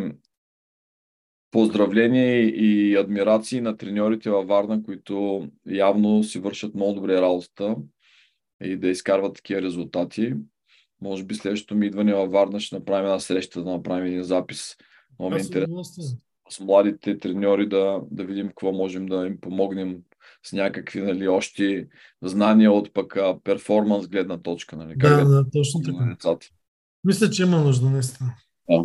[1.52, 7.76] поздравления и адмирации на треньорите във Варна, които явно си вършат много добре работата
[8.64, 10.34] и да изкарват такива резултати.
[11.00, 14.76] Може би следващото ми идване във Варна ще направим една среща, да направим един запис.
[15.18, 15.84] Много ми е интересно
[16.50, 19.98] с младите треньори да, да видим какво можем да им помогнем
[20.42, 21.88] с някакви нали, още
[22.22, 24.76] знания от пък перформанс гледна точка.
[24.76, 26.36] Нали, как да, да, точно така.
[27.04, 28.34] Мисля, че има нужда наистина.
[28.70, 28.84] Да.